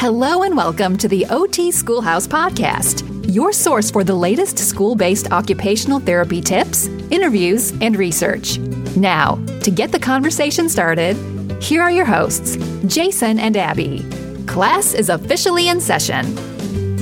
Hello 0.00 0.44
and 0.44 0.56
welcome 0.56 0.96
to 0.96 1.08
the 1.08 1.26
OT 1.28 1.70
Schoolhouse 1.70 2.26
Podcast, 2.26 3.04
your 3.30 3.52
source 3.52 3.90
for 3.90 4.02
the 4.02 4.14
latest 4.14 4.58
school 4.58 4.96
based 4.96 5.30
occupational 5.30 6.00
therapy 6.00 6.40
tips, 6.40 6.86
interviews, 7.10 7.72
and 7.82 7.94
research. 7.94 8.56
Now, 8.96 9.34
to 9.62 9.70
get 9.70 9.92
the 9.92 9.98
conversation 9.98 10.70
started, 10.70 11.18
here 11.62 11.82
are 11.82 11.90
your 11.90 12.06
hosts, 12.06 12.56
Jayson 12.86 13.38
and 13.38 13.58
Abby. 13.58 14.02
Class 14.46 14.94
is 14.94 15.10
officially 15.10 15.68
in 15.68 15.82
session. 15.82 16.24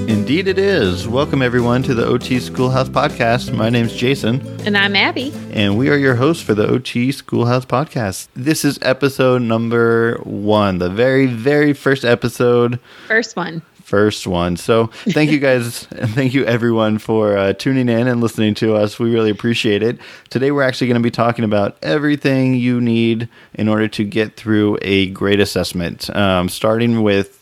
Indeed, 0.09 0.49
it 0.49 0.59
is. 0.59 1.07
Welcome, 1.07 1.43
everyone, 1.43 1.83
to 1.83 1.93
the 1.93 2.07
OT 2.07 2.41
Schoolhouse 2.41 2.89
Podcast. 2.89 3.55
My 3.55 3.69
name's 3.69 3.93
Jayson. 3.93 4.41
And 4.67 4.75
I'm 4.75 4.97
Abby. 4.97 5.35
And 5.51 5.77
we 5.77 5.91
are 5.91 5.99
your 5.99 6.15
hosts 6.15 6.43
for 6.43 6.55
the 6.55 6.67
OT 6.67 7.13
Schoolhouse 7.13 7.67
Podcast. 7.67 8.29
This 8.33 8.65
is 8.65 8.79
episode 8.81 9.43
number 9.43 10.17
one, 10.25 10.79
the 10.79 10.89
very, 10.89 11.27
very 11.27 11.75
first 11.75 12.07
episode. 12.07 12.81
First 13.07 13.37
one. 13.37 13.61
First 13.83 14.27
one. 14.27 14.57
So, 14.57 14.87
thank 14.87 15.31
you 15.31 15.39
guys, 15.41 15.87
and 15.93 16.09
thank 16.11 16.33
you 16.33 16.43
everyone 16.47 16.97
for 16.97 17.37
uh, 17.37 17.53
tuning 17.53 17.91
in 17.91 18.09
and 18.09 18.23
listening 18.23 18.55
to 18.55 18.77
us. 18.77 18.99
We 18.99 19.13
really 19.13 19.31
appreciate 19.31 19.83
it. 19.83 19.99
Today, 20.31 20.51
we're 20.53 20.63
actually 20.63 20.87
going 20.87 21.03
to 21.03 21.07
be 21.07 21.11
talking 21.11 21.45
about 21.45 21.77
everything 21.83 22.55
you 22.55 22.81
need 22.81 23.29
in 23.53 23.69
order 23.69 23.89
to 23.89 24.05
get 24.05 24.37
through 24.37 24.79
a 24.81 25.11
great 25.11 25.39
assessment, 25.39 26.09
um, 26.17 26.49
starting 26.49 27.03
with 27.03 27.38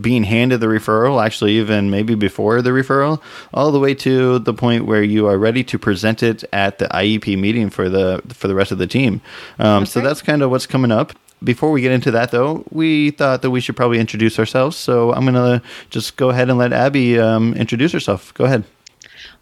being 0.00 0.24
handed 0.24 0.60
the 0.60 0.66
referral, 0.66 1.24
actually, 1.24 1.52
even 1.52 1.90
maybe 1.90 2.14
before 2.14 2.62
the 2.62 2.70
referral, 2.70 3.20
all 3.54 3.72
the 3.72 3.80
way 3.80 3.94
to 3.94 4.38
the 4.38 4.52
point 4.52 4.84
where 4.86 5.02
you 5.02 5.26
are 5.26 5.38
ready 5.38 5.64
to 5.64 5.78
present 5.78 6.22
it 6.22 6.44
at 6.52 6.78
the 6.78 6.86
IEP 6.88 7.38
meeting 7.38 7.70
for 7.70 7.88
the 7.88 8.22
for 8.28 8.48
the 8.48 8.54
rest 8.54 8.72
of 8.72 8.78
the 8.78 8.86
team. 8.86 9.20
Um. 9.58 9.86
So 9.86 10.00
that's 10.00 10.22
kind 10.22 10.42
of 10.42 10.50
what's 10.50 10.66
coming 10.66 10.92
up. 10.92 11.12
Before 11.44 11.70
we 11.70 11.82
get 11.82 11.92
into 11.92 12.10
that, 12.12 12.30
though, 12.30 12.64
we 12.70 13.10
thought 13.10 13.42
that 13.42 13.50
we 13.50 13.60
should 13.60 13.76
probably 13.76 13.98
introduce 13.98 14.38
ourselves. 14.38 14.74
So 14.76 15.12
I'm 15.12 15.24
going 15.24 15.34
to 15.34 15.62
just 15.90 16.16
go 16.16 16.30
ahead 16.30 16.48
and 16.48 16.58
let 16.58 16.72
Abby 16.72 17.18
um, 17.18 17.52
introduce 17.54 17.92
herself. 17.92 18.32
Go 18.32 18.46
ahead. 18.46 18.64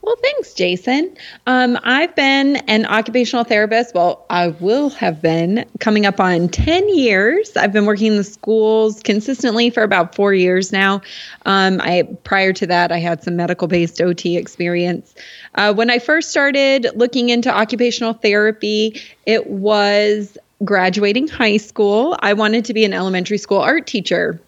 Well, 0.05 0.16
thanks, 0.20 0.52
Jayson. 0.52 1.16
Um, 1.47 1.78
I've 1.83 2.14
been 2.14 2.56
an 2.69 2.84
occupational 2.84 3.42
therapist. 3.42 3.94
Well, 3.94 4.27
I 4.28 4.48
will 4.48 4.91
have 4.91 5.22
been 5.22 5.64
coming 5.80 6.05
up 6.05 6.20
on 6.20 6.50
10 6.50 6.94
years. 6.94 7.56
I've 7.56 7.72
been 7.72 7.86
working 7.86 8.08
in 8.08 8.16
the 8.19 8.25
schools 8.25 9.02
consistently 9.02 9.70
for 9.70 9.82
about 9.82 10.14
four 10.14 10.34
years 10.34 10.72
now. 10.72 11.00
Um, 11.47 11.80
I 11.80 12.02
Prior 12.22 12.52
to 12.52 12.66
that, 12.66 12.92
I 12.92 12.98
had 12.98 13.22
some 13.22 13.36
medical 13.36 13.66
based 13.66 14.02
OT 14.02 14.36
experience. 14.36 15.14
Uh, 15.55 15.72
when 15.72 15.88
I 15.88 15.98
first 15.98 16.30
started 16.30 16.86
looking 16.94 17.30
into 17.30 17.50
occupational 17.50 18.12
therapy, 18.12 19.00
it 19.25 19.47
was 19.47 20.36
graduating 20.62 21.28
high 21.28 21.56
school. 21.56 22.19
I 22.20 22.34
wanted 22.34 22.66
to 22.66 22.75
be 22.75 22.84
an 22.84 22.92
elementary 22.92 23.38
school 23.38 23.60
art 23.60 23.86
teacher. 23.86 24.38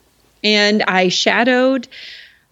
And 0.44 0.82
I 0.82 1.08
shadowed 1.08 1.88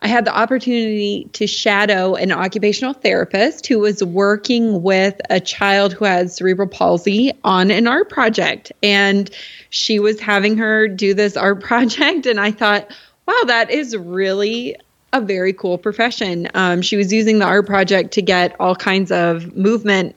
I 0.04 0.06
had 0.06 0.26
the 0.26 0.36
opportunity 0.36 1.30
to 1.32 1.46
shadow 1.46 2.14
an 2.14 2.30
occupational 2.30 2.92
therapist 2.92 3.66
who 3.66 3.78
was 3.78 4.04
working 4.04 4.82
with 4.82 5.18
a 5.30 5.40
child 5.40 5.94
who 5.94 6.04
has 6.04 6.36
cerebral 6.36 6.68
palsy 6.68 7.32
on 7.42 7.70
an 7.70 7.86
art 7.86 8.10
project. 8.10 8.70
And 8.82 9.30
she 9.70 9.98
was 9.98 10.20
having 10.20 10.58
her 10.58 10.88
do 10.88 11.14
this 11.14 11.38
art 11.38 11.60
project. 11.62 12.26
And 12.26 12.38
I 12.38 12.50
thought, 12.50 12.92
wow, 13.26 13.40
that 13.46 13.70
is 13.70 13.96
really 13.96 14.76
a 15.14 15.22
very 15.22 15.54
cool 15.54 15.78
profession. 15.78 16.50
Um, 16.52 16.82
she 16.82 16.96
was 16.98 17.10
using 17.10 17.38
the 17.38 17.46
art 17.46 17.66
project 17.66 18.12
to 18.12 18.22
get 18.22 18.54
all 18.60 18.76
kinds 18.76 19.10
of 19.10 19.56
movement 19.56 20.14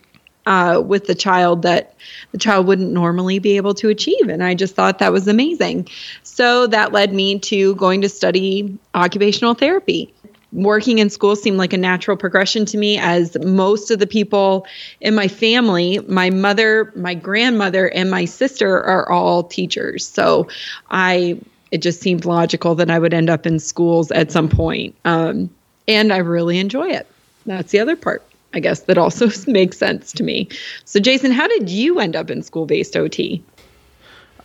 uh, 0.48 0.80
with 0.80 1.08
the 1.08 1.14
child 1.14 1.62
that 1.64 1.94
the 2.32 2.38
child 2.38 2.66
wouldn't 2.66 2.92
normally 2.94 3.38
be 3.38 3.58
able 3.58 3.74
to 3.74 3.90
achieve. 3.90 4.30
And 4.30 4.42
I 4.42 4.56
just 4.56 4.76
thought 4.76 5.00
that 5.00 5.12
was 5.12 5.28
amazing. 5.28 5.90
So 6.24 6.68
that 6.68 6.94
led 6.94 7.14
me 7.14 7.38
to 7.40 7.76
going 7.76 8.02
to 8.02 8.10
study 8.10 8.78
occupational 8.96 9.56
therapy. 9.56 10.14
Working 10.54 11.00
in 11.00 11.10
school 11.10 11.36
seemed 11.36 11.58
like 11.58 11.74
a 11.74 11.78
natural 11.78 12.16
progression 12.16 12.64
to 12.68 12.78
me, 12.78 12.98
as 12.98 13.38
most 13.44 13.92
of 13.92 14.00
the 14.00 14.08
people 14.08 14.66
in 15.02 15.14
my 15.14 15.28
family, 15.28 16.00
my 16.08 16.30
mother, 16.30 16.94
my 16.96 17.14
grandmother, 17.14 17.90
and 17.90 18.10
my 18.10 18.24
sister 18.24 18.82
are 18.82 19.12
all 19.12 19.44
teachers. 19.44 20.08
So 20.08 20.48
I 20.90 21.40
it 21.70 21.82
just 21.82 22.00
seemed 22.00 22.24
logical 22.24 22.76
that 22.76 22.90
I 22.90 22.98
would 22.98 23.14
end 23.14 23.30
up 23.30 23.46
in 23.46 23.60
schools 23.60 24.10
at 24.12 24.32
some 24.32 24.48
point. 24.48 24.96
Um, 25.04 25.50
and 25.86 26.14
I 26.14 26.18
really 26.20 26.60
enjoy 26.60 26.88
it. 26.92 27.06
That's 27.46 27.74
the 27.74 27.80
other 27.80 27.98
part. 27.98 28.24
I 28.54 28.60
guess 28.60 28.82
that 28.82 28.98
also 28.98 29.30
makes 29.52 29.78
sense 29.78 30.12
to 30.14 30.24
me. 30.24 30.50
So, 30.86 31.00
Jayson, 31.00 31.32
how 31.32 31.48
did 31.48 31.70
you 31.70 32.00
end 32.00 32.16
up 32.16 32.30
in 32.30 32.42
school 32.42 32.66
based 32.66 32.96
OT? 32.96 33.44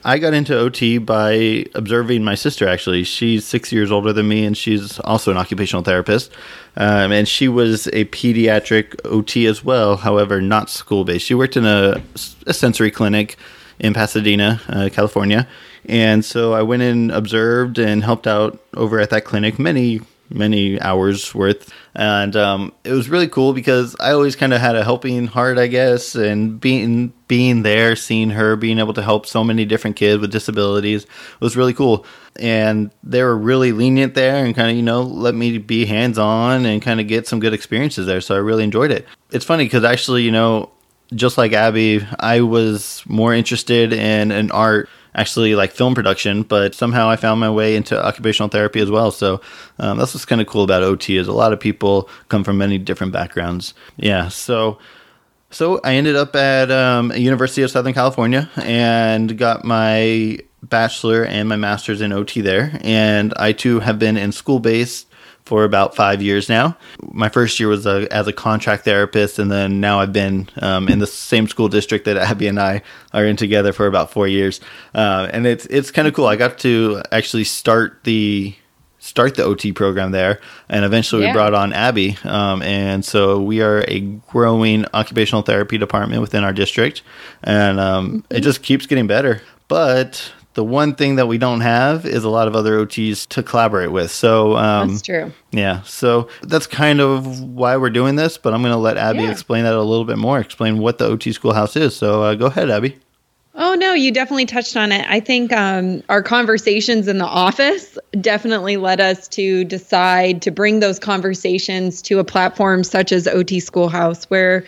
I 0.05 0.19
got 0.19 0.35
into 0.35 0.59
OT 0.59 0.99
by 0.99 1.65
observing 1.77 2.25
my 2.25 2.35
sister, 2.35 2.67
actually. 2.67 3.05
She's 3.05 3.45
six 3.45 3.71
years 3.71 3.93
older 3.93 4.13
than 4.13 4.27
me, 4.27 4.45
and 4.45 4.57
she's 4.57 4.99
also 5.01 5.31
an 5.31 5.37
occupational 5.37 5.85
therapist. 5.85 6.33
Um, 6.77 7.13
and 7.13 7.29
she 7.29 7.47
was 7.47 7.87
a 7.89 8.07
pediatric 8.07 8.99
OT 9.05 9.47
as 9.47 9.65
well, 9.65 9.97
however, 9.97 10.41
not 10.41 10.71
school 10.71 11.05
based. 11.05 11.25
She 11.25 11.35
worked 11.35 11.57
in 11.57 11.65
a, 11.65 12.03
a 12.47 12.53
sensory 12.53 12.91
clinic 12.91 13.37
in 13.79 13.95
Pasadena, 13.95 14.61
uh, 14.69 14.89
California. 14.93 15.47
And 15.87 16.25
so 16.25 16.53
I 16.53 16.63
went 16.63 16.83
and 16.83 17.13
observed 17.13 17.79
and 17.79 18.03
helped 18.03 18.27
out 18.27 18.59
over 18.75 18.99
at 18.99 19.11
that 19.11 19.25
clinic 19.25 19.59
many 19.59 20.01
many 20.33 20.81
hours 20.81 21.35
worth. 21.35 21.73
And 21.95 22.35
um, 22.37 22.73
it 22.85 22.93
was 22.93 23.09
really 23.09 23.29
cool 23.29 23.53
because 23.53 23.95
I 24.01 24.13
always 24.13 24.35
kind 24.37 24.53
of 24.53 24.61
had 24.61 24.77
a 24.77 24.85
helping 24.85 25.27
heart, 25.27 25.59
I 25.59 25.67
guess, 25.67 26.15
and 26.15 26.61
being 26.61 27.13
being 27.29 27.63
there, 27.63 27.97
seeing 27.97 28.31
her 28.31 28.57
being 28.57 28.79
able 28.79 28.95
to 28.95 29.03
help 29.03 29.27
so 29.27 29.43
many 29.43 29.65
different 29.65 29.97
kids 29.97 30.21
with 30.21 30.31
disabilities 30.31 31.07
was 31.41 31.57
really 31.57 31.75
cool. 31.75 32.07
And 32.39 32.91
they 33.03 33.23
were 33.23 33.37
really 33.37 33.73
lenient 33.73 34.15
there 34.15 34.45
and 34.45 34.55
kind 34.55 34.71
of, 34.71 34.77
you 34.77 34.83
know, 34.83 35.03
let 35.03 35.35
me 35.35 35.59
be 35.59 35.85
hands 35.87 36.19
on 36.19 36.67
and 36.67 36.81
kind 36.81 37.01
of 37.01 37.09
get 37.09 37.27
some 37.27 37.41
good 37.41 37.55
experiences 37.55 38.07
there. 38.07 38.21
So 38.21 38.35
I 38.35 38.39
really 38.39 38.65
enjoyed 38.65 38.91
it. 38.91 39.07
It's 39.31 39.45
funny 39.45 39.65
because 39.65 39.85
actually, 39.85 40.23
you 40.23 40.31
know, 40.31 40.71
just 41.15 41.37
like 41.37 41.53
Abby, 41.53 42.07
I 42.19 42.41
was 42.41 43.03
more 43.07 43.35
interested 43.35 43.93
in 43.93 44.31
an 44.31 44.51
art 44.51 44.89
actually 45.15 45.55
like 45.55 45.73
film 45.73 45.95
production, 45.95 46.43
but 46.43 46.75
somehow 46.75 47.09
I 47.09 47.17
found 47.17 47.41
my 47.41 47.51
way 47.51 47.77
into 47.77 48.03
occupational 48.03 48.49
therapy 48.49 48.81
as 48.81 48.91
well. 48.91 49.11
So 49.11 49.41
um, 49.79 49.99
that's 49.99 50.15
what's 50.15 50.25
kind 50.25 50.41
of 50.41 50.47
cool 50.47 50.65
about 50.65 50.83
OT 50.83 51.17
is 51.17 51.29
a 51.29 51.33
lot 51.33 51.53
of 51.53 51.61
people 51.61 52.09
come 52.29 52.45
from 52.45 52.59
many 52.59 52.79
different 52.79 53.13
backgrounds. 53.13 53.75
Yeah, 53.97 54.29
so 54.29 54.79
so 55.51 55.81
I 55.85 55.95
ended 55.95 56.17
up 56.17 56.35
at 56.35 56.71
um, 56.71 57.13
University 57.13 57.63
of 57.63 57.71
Southern 57.71 57.93
California 57.93 58.51
and 58.57 59.37
got 59.37 59.65
my 59.65 60.39
bachelor 60.63 61.25
and 61.25 61.49
my 61.49 61.57
master's 61.57 62.01
in 62.01 62.13
OT 62.13 62.41
there, 62.41 62.79
and 62.83 63.35
I 63.37 63.53
too 63.53 63.81
have 63.81 63.99
been 63.99 64.17
in 64.17 64.33
school 64.33 64.61
based 64.61 65.09
for 65.53 65.65
about 65.65 65.95
five 65.95 66.23
years 66.23 66.49
now. 66.49 66.75
My 67.13 67.29
first 67.29 67.61
year 67.61 67.69
was 67.69 67.85
a, 67.85 68.11
as 68.11 68.27
a 68.27 68.33
contract 68.33 68.87
therapist, 68.87 69.39
and 69.39 69.51
then 69.51 69.83
now 69.83 70.01
I've 70.01 70.11
been 70.11 70.49
um, 70.63 70.89
in 70.89 70.99
the 70.99 71.07
same 71.07 71.47
school 71.47 71.69
district 71.69 72.07
that 72.07 72.17
Abby 72.17 72.47
and 72.47 72.59
I 72.59 72.81
are 73.13 73.27
in 73.27 73.37
together 73.37 73.75
for 73.75 73.87
about 73.87 74.11
four 74.11 74.27
years. 74.27 74.63
Uh, 74.95 75.29
and 75.31 75.47
it's 75.47 75.67
it's 75.67 75.91
kind 75.91 76.09
of 76.09 76.15
cool. 76.15 76.25
I 76.25 76.37
got 76.37 76.57
to 76.61 77.03
actually 77.13 77.45
start 77.45 78.03
the 78.05 78.55
start 78.99 79.35
the 79.35 79.45
OT 79.45 79.73
program 79.75 80.11
there, 80.13 80.41
and 80.71 80.87
eventually 80.87 81.21
yeah. 81.21 81.33
we 81.33 81.35
brought 81.35 81.53
on 81.53 81.75
Abby. 81.75 82.17
Um, 82.25 82.63
and 82.63 83.05
so 83.05 83.39
we 83.39 83.61
are 83.61 83.85
a 83.89 84.01
growing 84.01 84.87
occupational 84.95 85.43
therapy 85.43 85.77
department 85.77 86.23
within 86.23 86.45
our 86.45 86.55
district, 86.55 87.03
and 87.45 87.79
um, 87.79 88.09
mm-hmm. 88.09 88.35
it 88.35 88.41
just 88.41 88.63
keeps 88.63 88.87
getting 88.87 89.07
better. 89.07 89.43
But 89.69 90.33
the 90.55 90.65
one 90.65 90.95
thing 90.95 91.17
that 91.17 91.27
we 91.27 91.39
don't 91.39 91.61
have 91.61 92.05
is 92.05 92.25
a 92.25 92.29
lot 92.29 92.47
of 92.47 92.55
other 92.55 92.85
OTs 92.85 93.27
to 93.29 93.43
collaborate 93.43 93.91
with. 93.91 94.11
So 94.11 94.57
um, 94.57 94.89
that's 94.89 95.03
true. 95.03 95.33
Yeah, 95.51 95.83
so 95.83 96.29
that's 96.43 96.67
kind 96.67 97.01
of 97.01 97.41
why 97.41 97.77
we're 97.77 97.91
doing 97.91 98.17
this. 98.17 98.39
But 98.39 98.55
I'm 98.55 98.63
going 98.63 98.73
to 98.73 98.79
let 98.79 98.97
Abby 98.97 99.23
yeah. 99.23 99.31
explain 99.31 99.65
that 99.65 99.75
a 99.75 99.83
little 99.83 100.05
bit 100.05 100.19
more. 100.19 100.39
Explain 100.39 100.79
what 100.79 100.99
the 100.99 101.07
OT 101.07 101.33
Schoolhouse 101.33 101.77
is. 101.77 101.97
So 101.97 102.23
uh, 102.23 102.35
go 102.35 102.47
ahead, 102.47 102.71
Abby. 102.71 102.99
Oh 103.55 103.75
no, 103.75 103.93
you 103.93 104.11
definitely 104.13 104.47
touched 104.47 104.77
on 104.77 104.93
it. 104.93 105.05
I 105.09 105.21
think 105.21 105.53
um, 105.53 106.03
our 106.09 106.23
conversations 106.23 107.07
in 107.07 107.19
the 107.19 107.27
office 107.27 107.99
definitely 108.19 108.79
led 108.79 108.99
us 108.99 109.29
to 109.29 109.65
decide 109.65 110.41
to 110.43 110.51
bring 110.51 110.81
those 110.81 110.99
conversations 110.99 112.01
to 112.03 112.19
a 112.19 112.25
platform 112.25 112.83
such 112.83 113.13
as 113.13 113.29
OT 113.29 113.61
Schoolhouse, 113.61 114.25
where 114.25 114.67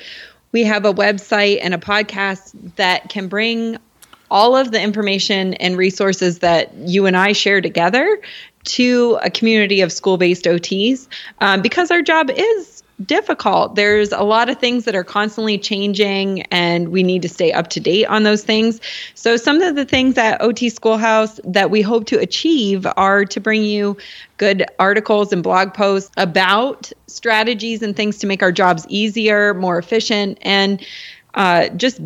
we 0.53 0.65
have 0.65 0.85
a 0.85 0.93
website 0.93 1.61
and 1.63 1.73
a 1.73 1.79
podcast 1.79 2.53
that 2.77 3.09
can 3.09 3.27
bring 3.27 3.79
all 4.35 4.57
of 4.57 4.73
the 4.73 4.83
information 4.83 5.55
and 5.55 5.77
resources 5.77 6.41
that 6.41 6.75
you 6.75 7.07
and 7.07 7.17
I 7.17 7.33
share 7.33 7.61
together 7.61 8.21
to 8.65 9.17
a 9.23 9.31
community 9.31 9.81
of 9.81 9.93
school 9.93 10.17
based 10.17 10.45
OTs 10.47 11.07
um, 11.41 11.63
because 11.63 11.93
our 11.93 12.03
job 12.03 12.31
is 12.31 12.83
difficult. 13.07 13.77
There's 13.77 14.11
a 14.11 14.25
lot 14.25 14.51
of 14.51 14.59
things 14.59 14.87
that 14.87 14.97
are 14.97 15.05
constantly 15.05 15.57
changing, 15.57 16.43
and 16.43 16.89
we 16.89 17.05
need 17.05 17.23
to 17.23 17.29
stay 17.29 17.53
up 17.53 17.69
to 17.71 17.81
date 17.81 18.07
on 18.07 18.25
those 18.25 18.43
things. 18.43 18.81
So, 19.15 19.37
some 19.37 19.63
of 19.63 19.77
the 19.77 19.85
things 19.85 20.19
at 20.19 20.41
OT 20.41 20.69
Schoolhouse 20.69 21.39
that 21.45 21.71
we 21.71 21.81
hope 21.81 22.07
to 22.07 22.19
achieve 22.19 22.89
are 22.97 23.25
to 23.27 23.41
bring 23.41 23.63
you 23.63 23.97
good 24.37 24.65
articles 24.81 25.33
and 25.33 25.45
blog 25.45 25.75
posts 25.75 26.11
about 26.17 26.93
strategies 27.07 27.83
and 27.83 27.95
things 27.95 28.19
to 28.19 28.27
make 28.27 28.43
our 28.43 28.53
jobs 28.53 28.85
easier, 28.89 29.55
more 29.55 29.79
efficient, 29.79 30.39
and 30.43 30.85
uh, 31.35 31.69
just 31.71 32.01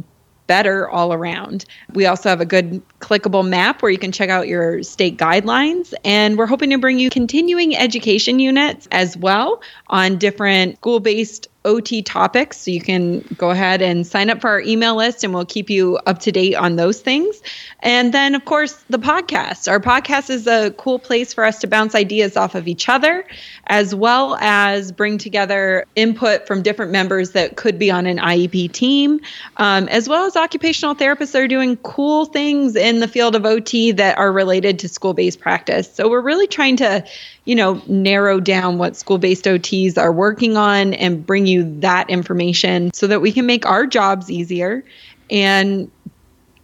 better 0.48 0.88
all 0.88 1.12
around. 1.12 1.64
We 1.92 2.06
also 2.06 2.28
have 2.28 2.40
a 2.40 2.46
good 2.46 2.82
clickable 2.98 3.46
map 3.46 3.80
where 3.80 3.92
you 3.92 3.98
can 3.98 4.10
check 4.10 4.30
out 4.30 4.48
your 4.48 4.82
state 4.82 5.16
guidelines. 5.16 5.94
And 6.04 6.36
we're 6.36 6.46
hoping 6.46 6.70
to 6.70 6.78
bring 6.78 6.98
you 6.98 7.10
continuing 7.10 7.76
education 7.76 8.40
units 8.40 8.88
as 8.90 9.16
well 9.16 9.62
on 9.86 10.18
different 10.18 10.76
school 10.78 10.98
based 10.98 11.47
OT 11.68 12.02
topics. 12.02 12.56
So 12.56 12.70
you 12.70 12.80
can 12.80 13.20
go 13.36 13.50
ahead 13.50 13.82
and 13.82 14.06
sign 14.06 14.30
up 14.30 14.40
for 14.40 14.48
our 14.48 14.60
email 14.60 14.96
list 14.96 15.22
and 15.22 15.34
we'll 15.34 15.44
keep 15.44 15.68
you 15.68 15.98
up 16.06 16.18
to 16.20 16.32
date 16.32 16.54
on 16.54 16.76
those 16.76 17.00
things. 17.00 17.42
And 17.80 18.12
then, 18.12 18.34
of 18.34 18.44
course, 18.44 18.72
the 18.88 18.98
podcast. 18.98 19.70
Our 19.70 19.78
podcast 19.78 20.30
is 20.30 20.46
a 20.46 20.72
cool 20.72 20.98
place 20.98 21.34
for 21.34 21.44
us 21.44 21.60
to 21.60 21.66
bounce 21.66 21.94
ideas 21.94 22.36
off 22.36 22.54
of 22.54 22.66
each 22.66 22.88
other, 22.88 23.24
as 23.66 23.94
well 23.94 24.36
as 24.40 24.90
bring 24.90 25.18
together 25.18 25.84
input 25.94 26.46
from 26.46 26.62
different 26.62 26.90
members 26.90 27.32
that 27.32 27.56
could 27.56 27.78
be 27.78 27.90
on 27.90 28.06
an 28.06 28.16
IEP 28.18 28.72
team, 28.72 29.20
um, 29.58 29.86
as 29.88 30.08
well 30.08 30.24
as 30.24 30.36
occupational 30.36 30.94
therapists 30.94 31.32
that 31.32 31.42
are 31.42 31.48
doing 31.48 31.76
cool 31.78 32.24
things 32.24 32.74
in 32.74 33.00
the 33.00 33.08
field 33.08 33.36
of 33.36 33.44
OT 33.44 33.92
that 33.92 34.16
are 34.16 34.32
related 34.32 34.78
to 34.80 34.88
school 34.88 35.12
based 35.12 35.38
practice. 35.38 35.92
So 35.94 36.08
we're 36.08 36.22
really 36.22 36.46
trying 36.46 36.76
to 36.78 37.04
you 37.48 37.54
know, 37.54 37.80
narrow 37.86 38.40
down 38.40 38.76
what 38.76 38.94
school 38.94 39.16
based 39.16 39.46
OTs 39.46 39.96
are 39.96 40.12
working 40.12 40.58
on 40.58 40.92
and 40.92 41.24
bring 41.24 41.46
you 41.46 41.57
that 41.80 42.08
information 42.10 42.92
so 42.92 43.06
that 43.06 43.20
we 43.20 43.32
can 43.32 43.46
make 43.46 43.66
our 43.66 43.86
jobs 43.86 44.30
easier 44.30 44.84
and 45.30 45.90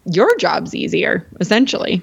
your 0.06 0.37
jobs 0.37 0.75
easier, 0.75 1.26
essentially. 1.41 2.02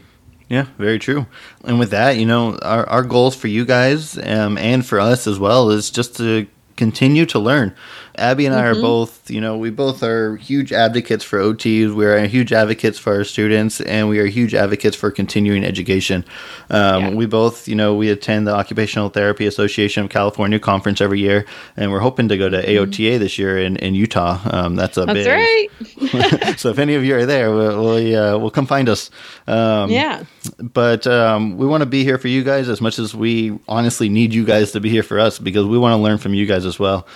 Yeah, 0.50 0.66
very 0.78 1.00
true. 1.00 1.28
And 1.64 1.80
with 1.80 1.92
that, 1.92 2.18
you 2.18 2.26
know, 2.26 2.58
our, 2.62 2.88
our 2.90 3.04
goals 3.04 3.36
for 3.36 3.48
you 3.48 3.64
guys 3.64 4.18
um, 4.18 4.58
and 4.58 4.86
for 4.86 5.00
us 5.00 5.26
as 5.26 5.40
well 5.40 5.70
is 5.70 5.90
just 5.90 6.18
to 6.18 6.46
continue 6.76 7.26
to 7.28 7.40
learn. 7.40 7.74
Abby 8.16 8.46
and 8.46 8.56
I 8.56 8.64
mm-hmm. 8.64 8.80
are 8.80 8.82
both, 8.82 9.30
you 9.30 9.42
know, 9.42 9.58
we 9.58 9.70
both 9.70 10.04
are 10.04 10.36
huge 10.38 10.74
advocates 10.74 11.24
for 11.24 11.40
OTs. 11.40 11.94
We 11.94 12.06
are 12.06 12.26
huge 12.28 12.52
advocates 12.54 13.00
for 13.00 13.14
our 13.14 13.24
students, 13.24 13.82
and 13.82 14.10
we 14.10 14.20
are 14.20 14.26
huge 14.26 14.54
advocates 14.54 14.96
for 14.96 15.12
continuing 15.12 15.64
education. 15.64 16.26
Um, 16.70 17.04
yeah. 17.04 17.10
We 17.12 17.26
both, 17.26 17.68
you 17.68 17.76
know, 17.76 17.96
we 17.96 18.10
attend 18.10 18.48
the 18.48 18.54
Occupational 18.54 19.10
Therapy 19.10 19.46
Association 19.48 20.04
of 20.04 20.10
California 20.10 20.60
conference 20.60 21.02
every 21.02 21.20
year, 21.20 21.46
and 21.78 21.92
we're 21.92 22.00
hoping 22.00 22.28
to 22.30 22.38
go 22.38 22.50
to 22.50 22.62
AOTA 22.62 23.14
mm-hmm. 23.14 23.20
this 23.20 23.38
year 23.38 23.58
in, 23.58 23.78
in 23.78 23.96
Utah. 23.96 24.40
Um, 24.46 24.76
that's 24.76 24.98
a 24.98 25.06
that's 25.06 25.26
big. 25.26 25.28
right. 25.28 26.60
so 26.60 26.70
if 26.70 26.80
any 26.80 26.96
of 26.96 27.04
you 27.04 27.16
are 27.16 27.26
there, 27.26 27.52
we'll 27.52 27.84
we'll, 27.84 28.16
uh, 28.16 28.38
we'll 28.38 28.52
come 28.52 28.66
find 28.66 28.90
us. 28.90 29.10
Um, 29.48 29.90
yeah. 29.90 30.24
But 30.58 31.08
um, 31.08 31.58
we 31.58 31.66
want 31.66 31.82
to 31.82 31.86
be 31.86 32.04
here 32.04 32.18
for 32.18 32.28
you 32.28 32.44
guys 32.44 32.70
as 32.70 32.82
much 32.82 33.00
as 33.00 33.16
we 33.16 33.58
honestly 33.68 34.10
need 34.10 34.34
you 34.34 34.46
guys 34.46 34.72
to 34.72 34.80
be 34.80 34.90
here 34.90 35.04
for 35.04 35.20
us 35.20 35.40
because 35.40 35.66
we 35.66 35.78
want 35.78 35.94
to 35.94 35.98
learn 35.98 36.18
from 36.18 36.34
you 36.34 36.46
guys 36.46 36.66
as 36.66 36.80
well. 36.80 37.08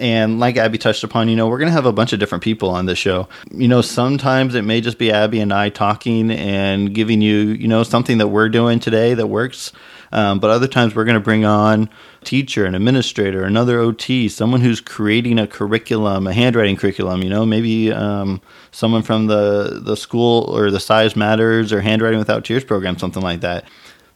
And 0.00 0.40
like 0.40 0.56
Abby 0.56 0.78
touched 0.78 1.04
upon, 1.04 1.28
you 1.28 1.36
know, 1.36 1.46
we're 1.46 1.58
going 1.58 1.68
to 1.68 1.72
have 1.72 1.86
a 1.86 1.92
bunch 1.92 2.12
of 2.12 2.18
different 2.18 2.42
people 2.42 2.70
on 2.70 2.86
this 2.86 2.98
show. 2.98 3.28
You 3.52 3.68
know, 3.68 3.82
sometimes 3.82 4.54
it 4.54 4.62
may 4.62 4.80
just 4.80 4.98
be 4.98 5.12
Abby 5.12 5.40
and 5.40 5.52
I 5.52 5.68
talking 5.68 6.30
and 6.30 6.94
giving 6.94 7.20
you, 7.20 7.36
you 7.36 7.68
know, 7.68 7.82
something 7.82 8.18
that 8.18 8.28
we're 8.28 8.48
doing 8.48 8.80
today 8.80 9.14
that 9.14 9.26
works. 9.26 9.72
Um, 10.12 10.40
but 10.40 10.50
other 10.50 10.66
times 10.66 10.94
we're 10.94 11.04
going 11.04 11.14
to 11.14 11.20
bring 11.20 11.44
on 11.44 11.88
a 12.20 12.24
teacher, 12.24 12.64
an 12.64 12.74
administrator, 12.74 13.44
another 13.44 13.78
OT, 13.78 14.28
someone 14.28 14.60
who's 14.60 14.80
creating 14.80 15.38
a 15.38 15.46
curriculum, 15.46 16.26
a 16.26 16.32
handwriting 16.32 16.76
curriculum. 16.76 17.22
You 17.22 17.30
know, 17.30 17.46
maybe 17.46 17.92
um, 17.92 18.40
someone 18.72 19.02
from 19.02 19.26
the 19.26 19.80
the 19.82 19.96
school 19.96 20.44
or 20.44 20.70
the 20.70 20.80
Size 20.80 21.14
Matters 21.14 21.72
or 21.72 21.80
Handwriting 21.80 22.18
Without 22.18 22.44
Tears 22.44 22.64
program, 22.64 22.98
something 22.98 23.22
like 23.22 23.40
that. 23.42 23.66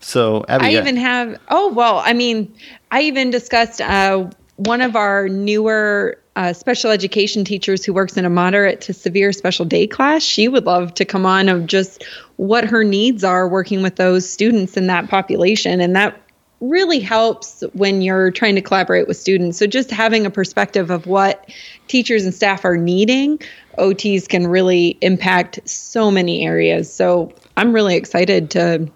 So 0.00 0.44
Abby, 0.48 0.64
I 0.64 0.69
yeah. 0.70 0.80
even 0.80 0.96
have. 0.96 1.38
Oh 1.48 1.72
well, 1.72 1.98
I 1.98 2.12
mean, 2.12 2.54
I 2.90 3.02
even 3.02 3.30
discussed. 3.30 3.80
Uh, 3.80 4.30
one 4.56 4.80
of 4.80 4.96
our 4.96 5.28
newer 5.28 6.18
uh, 6.36 6.52
special 6.52 6.90
education 6.90 7.44
teachers 7.44 7.84
who 7.84 7.92
works 7.92 8.16
in 8.16 8.24
a 8.24 8.30
moderate 8.30 8.80
to 8.82 8.92
severe 8.92 9.32
special 9.32 9.64
day 9.64 9.86
class, 9.86 10.22
she 10.22 10.48
would 10.48 10.64
love 10.64 10.94
to 10.94 11.04
come 11.04 11.26
on 11.26 11.48
of 11.48 11.66
just 11.66 12.04
what 12.36 12.64
her 12.64 12.84
needs 12.84 13.24
are 13.24 13.48
working 13.48 13.82
with 13.82 13.96
those 13.96 14.28
students 14.28 14.76
in 14.76 14.88
that 14.88 15.08
population. 15.08 15.80
And 15.80 15.94
that 15.96 16.20
really 16.60 17.00
helps 17.00 17.62
when 17.72 18.00
you're 18.02 18.30
trying 18.30 18.54
to 18.54 18.60
collaborate 18.60 19.06
with 19.06 19.16
students. 19.16 19.58
So 19.58 19.66
just 19.66 19.90
having 19.90 20.26
a 20.26 20.30
perspective 20.30 20.90
of 20.90 21.06
what 21.06 21.48
teachers 21.88 22.24
and 22.24 22.34
staff 22.34 22.64
are 22.64 22.76
needing, 22.76 23.38
OTs 23.78 24.28
can 24.28 24.46
really 24.46 24.96
impact 25.00 25.60
so 25.68 26.10
many 26.10 26.44
areas. 26.44 26.92
So 26.92 27.32
I'm 27.56 27.72
really 27.72 27.96
excited 27.96 28.50
to, 28.52 28.88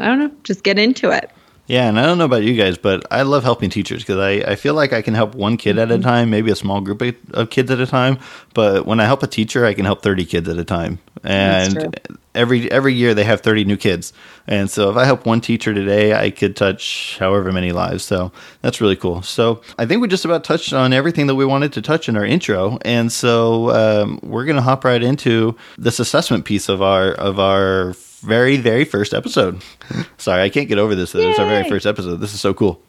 I 0.00 0.06
don't 0.06 0.18
know, 0.18 0.30
just 0.42 0.64
get 0.64 0.78
into 0.78 1.10
it. 1.10 1.30
Yeah, 1.66 1.88
and 1.88 1.98
I 1.98 2.04
don't 2.04 2.18
know 2.18 2.24
about 2.24 2.42
you 2.42 2.54
guys, 2.54 2.76
but 2.76 3.06
I 3.10 3.22
love 3.22 3.44
helping 3.44 3.70
teachers 3.70 4.02
because 4.02 4.18
I, 4.18 4.52
I 4.52 4.56
feel 4.56 4.74
like 4.74 4.92
I 4.92 5.00
can 5.00 5.14
help 5.14 5.34
one 5.34 5.56
kid 5.56 5.78
at 5.78 5.90
a 5.90 5.94
mm-hmm. 5.94 6.02
time, 6.02 6.30
maybe 6.30 6.50
a 6.50 6.56
small 6.56 6.80
group 6.80 7.00
of 7.32 7.50
kids 7.50 7.70
at 7.70 7.78
a 7.78 7.86
time. 7.86 8.18
But 8.52 8.84
when 8.84 8.98
I 8.98 9.04
help 9.04 9.22
a 9.22 9.28
teacher, 9.28 9.64
I 9.64 9.72
can 9.72 9.84
help 9.84 10.02
30 10.02 10.24
kids 10.24 10.48
at 10.48 10.58
a 10.58 10.64
time. 10.64 10.98
And 11.22 11.96
every 12.34 12.70
every 12.70 12.94
year 12.94 13.14
they 13.14 13.22
have 13.24 13.42
30 13.42 13.64
new 13.64 13.76
kids. 13.76 14.12
And 14.48 14.68
so 14.68 14.90
if 14.90 14.96
I 14.96 15.04
help 15.04 15.24
one 15.24 15.40
teacher 15.40 15.72
today, 15.72 16.14
I 16.14 16.30
could 16.30 16.56
touch 16.56 17.16
however 17.20 17.52
many 17.52 17.70
lives. 17.70 18.02
So 18.02 18.32
that's 18.60 18.80
really 18.80 18.96
cool. 18.96 19.22
So 19.22 19.62
I 19.78 19.86
think 19.86 20.02
we 20.02 20.08
just 20.08 20.24
about 20.24 20.42
touched 20.42 20.72
on 20.72 20.92
everything 20.92 21.28
that 21.28 21.36
we 21.36 21.44
wanted 21.44 21.72
to 21.74 21.82
touch 21.82 22.08
in 22.08 22.16
our 22.16 22.24
intro. 22.24 22.78
And 22.84 23.12
so 23.12 23.70
um, 23.70 24.18
we're 24.24 24.46
going 24.46 24.56
to 24.56 24.62
hop 24.62 24.84
right 24.84 25.02
into 25.02 25.56
this 25.78 26.00
assessment 26.00 26.44
piece 26.44 26.68
of 26.68 26.82
our 26.82 27.12
of 27.12 27.38
our 27.38 27.94
very, 28.22 28.56
very 28.56 28.84
first 28.84 29.12
episode. 29.14 29.62
Sorry, 30.16 30.42
I 30.42 30.48
can't 30.48 30.68
get 30.68 30.78
over 30.78 30.94
this. 30.94 31.14
It's 31.14 31.38
our 31.38 31.46
very 31.46 31.68
first 31.68 31.86
episode. 31.86 32.16
This 32.16 32.34
is 32.34 32.40
so 32.40 32.54
cool. 32.54 32.80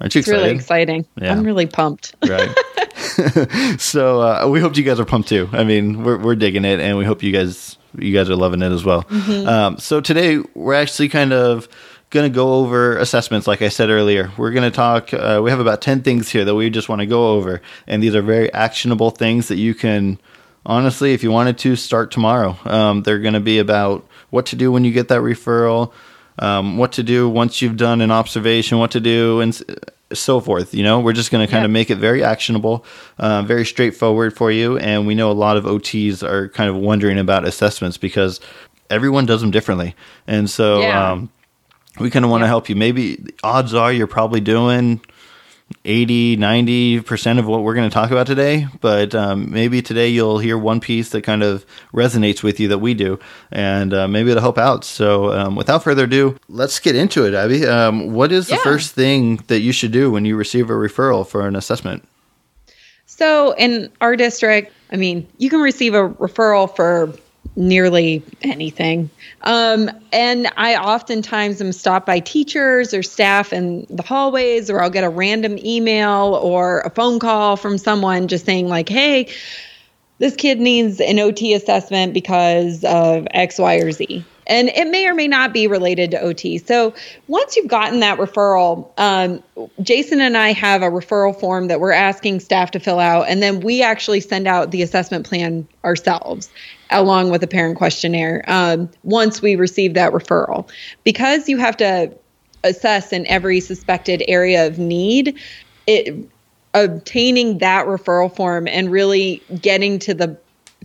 Aren't 0.00 0.14
you 0.14 0.18
it's 0.18 0.28
excited? 0.28 0.42
really 0.42 0.56
exciting. 0.56 1.06
Yeah. 1.20 1.32
I'm 1.32 1.44
really 1.44 1.66
pumped. 1.66 2.14
right. 2.28 2.54
so 3.78 4.20
uh, 4.20 4.48
we 4.48 4.60
hope 4.60 4.76
you 4.76 4.82
guys 4.82 4.98
are 4.98 5.04
pumped 5.04 5.28
too. 5.28 5.48
I 5.52 5.64
mean, 5.64 6.02
we're 6.02 6.18
we're 6.18 6.34
digging 6.34 6.64
it, 6.64 6.80
and 6.80 6.98
we 6.98 7.04
hope 7.04 7.22
you 7.22 7.32
guys 7.32 7.76
you 7.96 8.12
guys 8.12 8.28
are 8.28 8.36
loving 8.36 8.62
it 8.62 8.72
as 8.72 8.84
well. 8.84 9.04
Mm-hmm. 9.04 9.48
Um, 9.48 9.78
so 9.78 10.00
today 10.00 10.38
we're 10.54 10.74
actually 10.74 11.08
kind 11.08 11.32
of 11.32 11.68
going 12.10 12.30
to 12.30 12.34
go 12.34 12.54
over 12.54 12.96
assessments 12.98 13.48
like 13.48 13.60
i 13.60 13.68
said 13.68 13.90
earlier 13.90 14.30
we're 14.36 14.52
going 14.52 14.62
to 14.62 14.70
talk 14.70 15.12
uh, 15.12 15.40
we 15.42 15.50
have 15.50 15.58
about 15.58 15.82
10 15.82 16.02
things 16.02 16.30
here 16.30 16.44
that 16.44 16.54
we 16.54 16.70
just 16.70 16.88
want 16.88 17.00
to 17.00 17.06
go 17.06 17.32
over 17.32 17.60
and 17.88 18.00
these 18.00 18.14
are 18.14 18.22
very 18.22 18.52
actionable 18.52 19.10
things 19.10 19.48
that 19.48 19.56
you 19.56 19.74
can 19.74 20.16
honestly 20.64 21.12
if 21.12 21.24
you 21.24 21.32
wanted 21.32 21.58
to 21.58 21.74
start 21.74 22.12
tomorrow 22.12 22.56
um, 22.66 23.02
they're 23.02 23.18
going 23.18 23.34
to 23.34 23.40
be 23.40 23.58
about 23.58 24.06
what 24.34 24.46
to 24.46 24.56
do 24.56 24.72
when 24.72 24.84
you 24.84 24.92
get 24.92 25.08
that 25.08 25.20
referral, 25.20 25.92
um, 26.40 26.76
what 26.76 26.90
to 26.92 27.04
do 27.04 27.28
once 27.28 27.62
you've 27.62 27.76
done 27.76 28.00
an 28.00 28.10
observation, 28.10 28.78
what 28.78 28.90
to 28.90 29.00
do, 29.00 29.40
and 29.40 29.62
so 30.12 30.40
forth. 30.40 30.74
You 30.74 30.82
know, 30.82 30.98
we're 30.98 31.12
just 31.12 31.30
going 31.30 31.46
to 31.46 31.50
kind 31.50 31.62
yep. 31.62 31.66
of 31.66 31.70
make 31.70 31.88
it 31.88 31.98
very 31.98 32.24
actionable, 32.24 32.84
uh, 33.18 33.42
very 33.42 33.64
straightforward 33.64 34.36
for 34.36 34.50
you. 34.50 34.76
And 34.76 35.06
we 35.06 35.14
know 35.14 35.30
a 35.30 35.32
lot 35.32 35.56
of 35.56 35.64
OTs 35.64 36.24
are 36.24 36.48
kind 36.48 36.68
of 36.68 36.74
wondering 36.74 37.18
about 37.18 37.46
assessments 37.46 37.96
because 37.96 38.40
everyone 38.90 39.24
does 39.24 39.40
them 39.40 39.52
differently. 39.52 39.94
And 40.26 40.50
so 40.50 40.80
yeah. 40.80 41.12
um, 41.12 41.30
we 42.00 42.10
kind 42.10 42.24
of 42.24 42.30
want 42.30 42.42
to 42.42 42.48
help 42.48 42.68
you. 42.68 42.74
Maybe 42.74 43.24
odds 43.44 43.72
are 43.72 43.92
you're 43.92 44.08
probably 44.08 44.40
doing 44.40 45.00
80, 45.84 46.38
90% 46.38 47.38
of 47.38 47.46
what 47.46 47.62
we're 47.62 47.74
going 47.74 47.88
to 47.88 47.92
talk 47.92 48.10
about 48.10 48.26
today, 48.26 48.66
but 48.80 49.14
um, 49.14 49.50
maybe 49.50 49.82
today 49.82 50.08
you'll 50.08 50.38
hear 50.38 50.56
one 50.56 50.80
piece 50.80 51.10
that 51.10 51.22
kind 51.22 51.42
of 51.42 51.66
resonates 51.92 52.42
with 52.42 52.58
you 52.58 52.68
that 52.68 52.78
we 52.78 52.94
do, 52.94 53.18
and 53.50 53.92
uh, 53.92 54.08
maybe 54.08 54.30
it'll 54.30 54.40
help 54.40 54.58
out. 54.58 54.84
So, 54.84 55.32
um, 55.32 55.56
without 55.56 55.82
further 55.82 56.04
ado, 56.04 56.38
let's 56.48 56.78
get 56.78 56.96
into 56.96 57.26
it, 57.26 57.34
Abby. 57.34 57.66
Um, 57.66 58.12
what 58.12 58.32
is 58.32 58.48
the 58.48 58.54
yeah. 58.54 58.62
first 58.62 58.94
thing 58.94 59.36
that 59.48 59.60
you 59.60 59.72
should 59.72 59.92
do 59.92 60.10
when 60.10 60.24
you 60.24 60.36
receive 60.36 60.70
a 60.70 60.74
referral 60.74 61.26
for 61.26 61.46
an 61.46 61.56
assessment? 61.56 62.06
So, 63.06 63.54
in 63.56 63.90
our 64.00 64.16
district, 64.16 64.72
I 64.90 64.96
mean, 64.96 65.26
you 65.38 65.50
can 65.50 65.60
receive 65.60 65.94
a 65.94 66.08
referral 66.08 66.74
for 66.74 67.12
nearly 67.56 68.22
anything. 68.42 69.10
Um, 69.42 69.90
and 70.12 70.50
I 70.56 70.76
oftentimes 70.76 71.60
am 71.60 71.72
stopped 71.72 72.06
by 72.06 72.20
teachers 72.20 72.92
or 72.92 73.02
staff 73.02 73.52
in 73.52 73.86
the 73.90 74.02
hallways, 74.02 74.70
or 74.70 74.82
I'll 74.82 74.90
get 74.90 75.04
a 75.04 75.08
random 75.08 75.58
email 75.58 76.38
or 76.42 76.80
a 76.80 76.90
phone 76.90 77.18
call 77.18 77.56
from 77.56 77.78
someone 77.78 78.28
just 78.28 78.44
saying, 78.44 78.68
like, 78.68 78.88
hey, 78.88 79.28
this 80.18 80.34
kid 80.36 80.60
needs 80.60 81.00
an 81.00 81.18
OT 81.18 81.54
assessment 81.54 82.14
because 82.14 82.84
of 82.84 83.26
X, 83.32 83.58
Y, 83.58 83.76
or 83.76 83.92
Z. 83.92 84.24
And 84.46 84.68
it 84.68 84.88
may 84.88 85.06
or 85.06 85.14
may 85.14 85.26
not 85.26 85.54
be 85.54 85.66
related 85.66 86.10
to 86.10 86.20
OT. 86.20 86.58
So 86.58 86.94
once 87.28 87.56
you've 87.56 87.68
gotten 87.68 88.00
that 88.00 88.18
referral, 88.18 88.90
um, 88.98 89.42
Jayson 89.80 90.20
and 90.20 90.36
I 90.36 90.52
have 90.52 90.82
a 90.82 90.90
referral 90.90 91.38
form 91.38 91.68
that 91.68 91.80
we're 91.80 91.92
asking 91.92 92.40
staff 92.40 92.70
to 92.72 92.80
fill 92.80 93.00
out. 93.00 93.26
And 93.28 93.42
then 93.42 93.60
we 93.60 93.82
actually 93.82 94.20
send 94.20 94.46
out 94.46 94.70
the 94.70 94.82
assessment 94.82 95.26
plan 95.26 95.66
ourselves 95.82 96.50
along 96.90 97.30
with 97.30 97.42
a 97.42 97.46
parent 97.46 97.76
questionnaire 97.76 98.44
um, 98.46 98.90
once 99.02 99.42
we 99.42 99.56
receive 99.56 99.94
that 99.94 100.12
referral. 100.12 100.68
Because 101.04 101.48
you 101.48 101.58
have 101.58 101.76
to 101.78 102.12
assess 102.62 103.12
in 103.12 103.26
every 103.26 103.60
suspected 103.60 104.22
area 104.26 104.66
of 104.66 104.78
need, 104.78 105.38
it 105.86 106.14
obtaining 106.74 107.58
that 107.58 107.86
referral 107.86 108.34
form 108.34 108.66
and 108.66 108.90
really 108.90 109.40
getting 109.60 109.98
to 110.00 110.12
the 110.12 110.36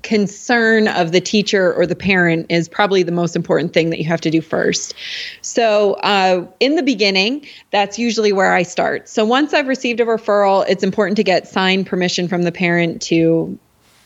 concern 0.04 0.88
of 0.88 1.12
the 1.12 1.20
teacher 1.20 1.74
or 1.74 1.86
the 1.86 1.96
parent 1.96 2.46
is 2.50 2.70
probably 2.70 3.04
the 3.04 3.12
most 3.12 3.36
important 3.36 3.74
thing 3.74 3.90
that 3.90 4.00
you 4.00 4.06
have 4.06 4.22
to 4.22 4.30
do 4.30 4.40
first. 4.40 4.94
So, 5.42 5.94
uh, 5.96 6.46
in 6.60 6.76
the 6.76 6.84
beginning, 6.84 7.46
that's 7.72 8.00
usually 8.00 8.32
where 8.32 8.54
I 8.54 8.64
start. 8.64 9.10
So, 9.10 9.26
once 9.26 9.54
I've 9.54 9.68
received 9.68 10.00
a 10.00 10.06
referral, 10.06 10.66
it's 10.70 10.84
important 10.84 11.18
to 11.18 11.24
get 11.24 11.48
signed 11.48 11.88
permission 11.88 12.28
from 12.28 12.44
the 12.44 12.52
parent 12.52 13.02
to 13.04 13.58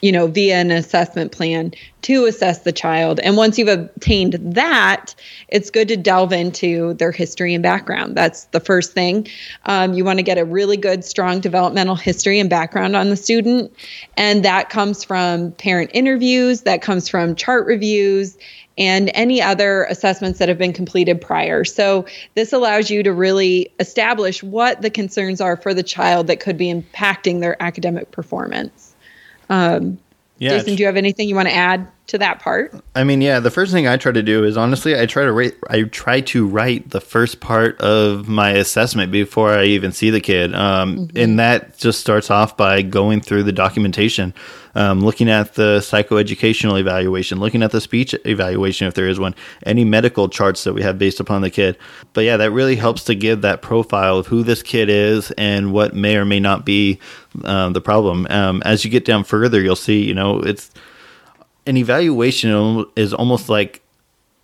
you 0.04 0.12
know, 0.12 0.28
via 0.28 0.58
an 0.58 0.70
assessment 0.70 1.32
plan 1.32 1.72
to 2.02 2.26
assess 2.26 2.60
the 2.64 2.74
child. 2.74 3.22
And 3.22 3.38
once 3.38 3.58
you've 3.58 3.70
obtained 3.70 4.34
that, 4.34 5.16
it's 5.48 5.70
good 5.70 5.88
to 5.88 5.96
delve 5.96 6.34
into 6.34 6.94
their 6.96 7.14
history 7.14 7.54
and 7.54 7.64
background. 7.64 8.18
That's 8.18 8.44
the 8.48 8.60
first 8.60 8.92
thing. 8.92 9.30
Um, 9.66 9.94
you 9.94 10.04
want 10.04 10.20
to 10.20 10.24
get 10.24 10.38
a 10.38 10.44
really 10.44 10.76
good, 10.76 11.06
strong 11.06 11.40
developmental 11.40 11.96
history 11.96 12.42
and 12.42 12.50
background 12.50 12.98
on 12.98 13.12
the 13.12 13.16
student. 13.16 13.74
And 14.18 14.44
that 14.44 14.70
comes 14.70 15.06
from 15.06 15.54
parent 15.54 15.92
interviews, 15.94 16.64
that 16.64 16.82
comes 16.82 17.08
from 17.08 17.34
chart 17.34 17.66
reviews, 17.66 18.38
and 18.78 19.10
any 19.14 19.42
other 19.42 19.86
assessments 19.86 20.40
that 20.40 20.50
have 20.50 20.58
been 20.58 20.74
completed 20.74 21.22
prior. 21.22 21.64
So, 21.64 22.08
this 22.36 22.52
allows 22.52 22.90
you 22.90 23.04
to 23.04 23.14
really 23.14 23.72
establish 23.80 24.44
what 24.44 24.82
the 24.82 24.90
concerns 24.90 25.40
are 25.40 25.56
for 25.56 25.74
the 25.74 25.84
child 25.84 26.28
that 26.28 26.42
could 26.42 26.58
be 26.58 26.74
impacting 26.74 27.40
their 27.40 27.56
academic 27.64 28.12
performance. 28.12 28.83
Um, 29.50 30.00
yeah, 30.40 30.58
Jayson, 30.58 30.76
do 30.76 30.82
you 30.84 30.88
have 30.88 30.98
anything 30.98 31.30
you 31.30 31.36
want 31.36 31.48
to 31.48 31.54
add 31.54 31.88
to 32.08 32.18
that 32.18 32.40
part? 32.40 32.74
I 32.96 33.04
mean, 33.04 33.22
yeah, 33.22 33.40
the 33.40 33.52
first 33.52 33.72
thing 33.72 33.88
I 33.88 33.98
try 33.98 34.12
to 34.12 34.24
do 34.24 34.44
is 34.44 34.58
honestly, 34.58 35.00
I 35.00 35.06
try 35.06 35.24
to 35.24 35.32
write, 35.32 35.54
I 35.70 35.84
try 35.84 36.22
to 36.22 36.48
write 36.48 36.90
the 36.90 37.00
first 37.00 37.40
part 37.40 37.80
of 37.80 38.28
my 38.28 38.52
assessment 38.52 39.12
before 39.12 39.52
I 39.52 39.66
even 39.66 39.92
see 39.92 40.10
the 40.10 40.20
kid, 40.20 40.54
um, 40.54 40.98
mm-hmm. 40.98 41.18
and 41.18 41.40
that 41.40 41.78
just 41.78 42.02
starts 42.02 42.30
off 42.30 42.58
by 42.58 42.82
going 42.82 43.22
through 43.22 43.44
the 43.44 43.52
documentation 43.52 44.34
um, 44.76 45.02
looking 45.02 45.30
at 45.30 45.56
the 45.56 45.80
psychoeducational 45.80 46.80
evaluation, 46.80 47.40
looking 47.40 47.64
at 47.64 47.72
the 47.72 47.82
speech 47.82 48.16
evaluation 48.26 48.88
if 48.88 48.94
there 48.94 49.08
is 49.08 49.20
one, 49.20 49.36
any 49.66 49.86
medical 49.86 50.28
charts 50.30 50.64
that 50.64 50.74
we 50.74 50.82
have 50.82 50.98
based 50.98 51.20
upon 51.20 51.42
the 51.42 51.50
kid. 51.50 51.78
But 52.14 52.22
yeah, 52.26 52.38
that 52.38 52.52
really 52.52 52.76
helps 52.76 53.04
to 53.06 53.16
give 53.16 53.42
that 53.42 53.62
profile 53.62 54.18
of 54.18 54.28
who 54.28 54.44
this 54.44 54.64
kid 54.64 54.90
is 54.90 55.32
and 55.32 55.74
what 55.74 55.94
may 55.94 56.18
or 56.18 56.26
may 56.26 56.40
not 56.40 56.66
be 56.66 57.00
um, 57.44 57.74
the 57.74 57.82
problem. 57.82 58.28
Um, 58.30 58.62
as 58.66 58.84
you 58.84 58.92
get 58.92 59.06
down 59.06 59.24
further, 59.24 59.62
you'll 59.62 59.76
see, 59.76 60.04
you 60.04 60.14
know, 60.14 60.40
it's 60.40 60.72
an 61.66 61.78
evaluation 61.78 62.86
is 62.96 63.14
almost 63.14 63.50
like 63.50 63.82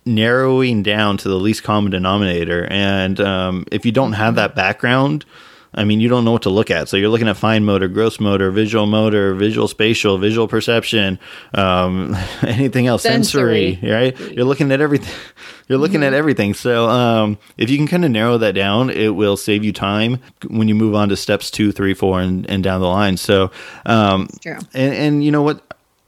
narrowing 0.06 0.82
down 0.82 1.16
to 1.18 1.28
the 1.28 1.36
least 1.36 1.62
common 1.62 1.90
denominator. 1.90 2.66
And 2.70 3.20
um, 3.20 3.66
if 3.70 3.84
you 3.84 3.92
don't 3.92 4.14
have 4.14 4.36
that 4.36 4.54
background, 4.54 5.24
I 5.72 5.84
mean, 5.84 6.00
you 6.00 6.08
don't 6.08 6.24
know 6.24 6.32
what 6.32 6.42
to 6.42 6.50
look 6.50 6.70
at. 6.70 6.88
So 6.88 6.96
you're 6.96 7.08
looking 7.10 7.28
at 7.28 7.36
fine 7.36 7.64
motor, 7.64 7.86
gross 7.86 8.18
motor, 8.18 8.50
visual 8.50 8.86
motor, 8.86 9.34
visual 9.34 9.68
spatial, 9.68 10.18
visual 10.18 10.48
perception, 10.48 11.18
um, 11.54 12.16
anything 12.42 12.86
else, 12.86 13.02
sensory. 13.02 13.74
sensory, 13.74 13.90
right? 13.90 14.18
You're 14.32 14.44
looking 14.44 14.72
at 14.72 14.80
everything. 14.80 15.14
You're 15.68 15.78
looking 15.78 16.00
mm-hmm. 16.00 16.04
at 16.04 16.14
everything. 16.14 16.54
So 16.54 16.88
um, 16.88 17.38
if 17.56 17.70
you 17.70 17.76
can 17.78 17.86
kind 17.86 18.04
of 18.04 18.10
narrow 18.10 18.36
that 18.38 18.56
down, 18.56 18.90
it 18.90 19.10
will 19.10 19.36
save 19.36 19.62
you 19.62 19.72
time 19.72 20.18
when 20.48 20.66
you 20.66 20.74
move 20.74 20.96
on 20.96 21.10
to 21.10 21.16
steps 21.16 21.48
two, 21.48 21.70
three, 21.70 21.94
four, 21.94 22.20
and, 22.20 22.48
and 22.50 22.64
down 22.64 22.80
the 22.80 22.88
line. 22.88 23.16
So, 23.16 23.52
um, 23.86 24.28
and, 24.44 24.94
and 24.94 25.24
you 25.24 25.30
know 25.30 25.42
what? 25.42 25.62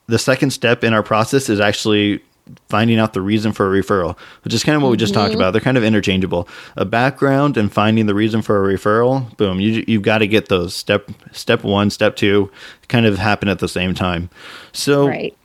The 0.08 0.18
second 0.18 0.50
step 0.50 0.82
in 0.82 0.92
our 0.92 1.04
process 1.04 1.48
is 1.48 1.60
actually 1.60 2.24
finding 2.68 2.98
out 2.98 3.12
the 3.12 3.20
reason 3.20 3.52
for 3.52 3.72
a 3.72 3.82
referral, 3.82 4.18
which 4.42 4.52
is 4.54 4.64
kind 4.64 4.76
of 4.76 4.82
what 4.82 4.90
we 4.90 4.96
just 4.96 5.12
mm-hmm. 5.12 5.22
talked 5.22 5.34
about. 5.34 5.52
They're 5.52 5.60
kind 5.60 5.76
of 5.76 5.84
interchangeable. 5.84 6.48
A 6.76 6.84
background 6.84 7.56
and 7.56 7.72
finding 7.72 8.06
the 8.06 8.14
reason 8.14 8.42
for 8.42 8.68
a 8.68 8.74
referral, 8.74 9.36
boom, 9.36 9.60
you 9.60 9.84
you've 9.86 10.02
got 10.02 10.18
to 10.18 10.26
get 10.26 10.48
those 10.48 10.74
step 10.74 11.10
step 11.32 11.64
1, 11.64 11.90
step 11.90 12.16
2 12.16 12.50
kind 12.88 13.06
of 13.06 13.18
happen 13.18 13.48
at 13.48 13.58
the 13.58 13.68
same 13.68 13.94
time. 13.94 14.30
So 14.72 15.08
right. 15.08 15.36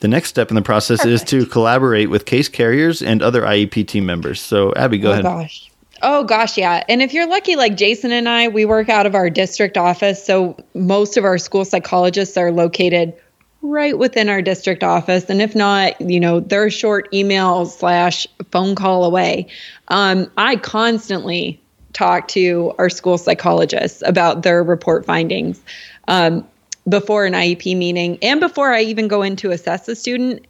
The 0.00 0.08
next 0.08 0.30
step 0.30 0.48
in 0.48 0.54
the 0.54 0.62
process 0.62 1.00
Perfect. 1.00 1.12
is 1.12 1.24
to 1.24 1.44
collaborate 1.44 2.08
with 2.08 2.24
case 2.24 2.48
carriers 2.48 3.02
and 3.02 3.22
other 3.22 3.42
IEP 3.42 3.86
team 3.86 4.06
members. 4.06 4.40
So, 4.40 4.72
Abby, 4.74 4.96
go 4.96 5.10
oh, 5.10 5.12
ahead. 5.12 5.24
Gosh. 5.24 5.70
Oh 6.02 6.24
gosh, 6.24 6.56
yeah. 6.56 6.82
And 6.88 7.02
if 7.02 7.12
you're 7.12 7.28
lucky, 7.28 7.56
like 7.56 7.76
Jason 7.76 8.10
and 8.10 8.26
I, 8.26 8.48
we 8.48 8.64
work 8.64 8.88
out 8.88 9.04
of 9.04 9.14
our 9.14 9.28
district 9.28 9.76
office. 9.76 10.24
So 10.24 10.56
most 10.74 11.18
of 11.18 11.24
our 11.24 11.36
school 11.36 11.66
psychologists 11.66 12.38
are 12.38 12.50
located 12.50 13.12
right 13.62 13.98
within 13.98 14.28
our 14.28 14.40
district 14.42 14.82
office. 14.82 15.24
And 15.24 15.42
if 15.42 15.54
not, 15.54 16.00
you 16.00 16.18
know, 16.18 16.40
they're 16.40 16.70
short 16.70 17.08
email 17.12 17.66
slash 17.66 18.26
phone 18.50 18.74
call 18.74 19.04
away. 19.04 19.48
Um, 19.88 20.30
I 20.36 20.56
constantly 20.56 21.60
talk 21.92 22.28
to 22.28 22.72
our 22.78 22.88
school 22.88 23.18
psychologists 23.18 24.02
about 24.06 24.42
their 24.42 24.62
report 24.62 25.04
findings 25.04 25.60
um, 26.08 26.46
before 26.88 27.26
an 27.26 27.34
IEP 27.34 27.76
meeting 27.76 28.18
and 28.22 28.40
before 28.40 28.72
I 28.72 28.82
even 28.82 29.08
go 29.08 29.22
in 29.22 29.36
to 29.36 29.50
assess 29.50 29.86
the 29.86 29.96
student 29.96 30.46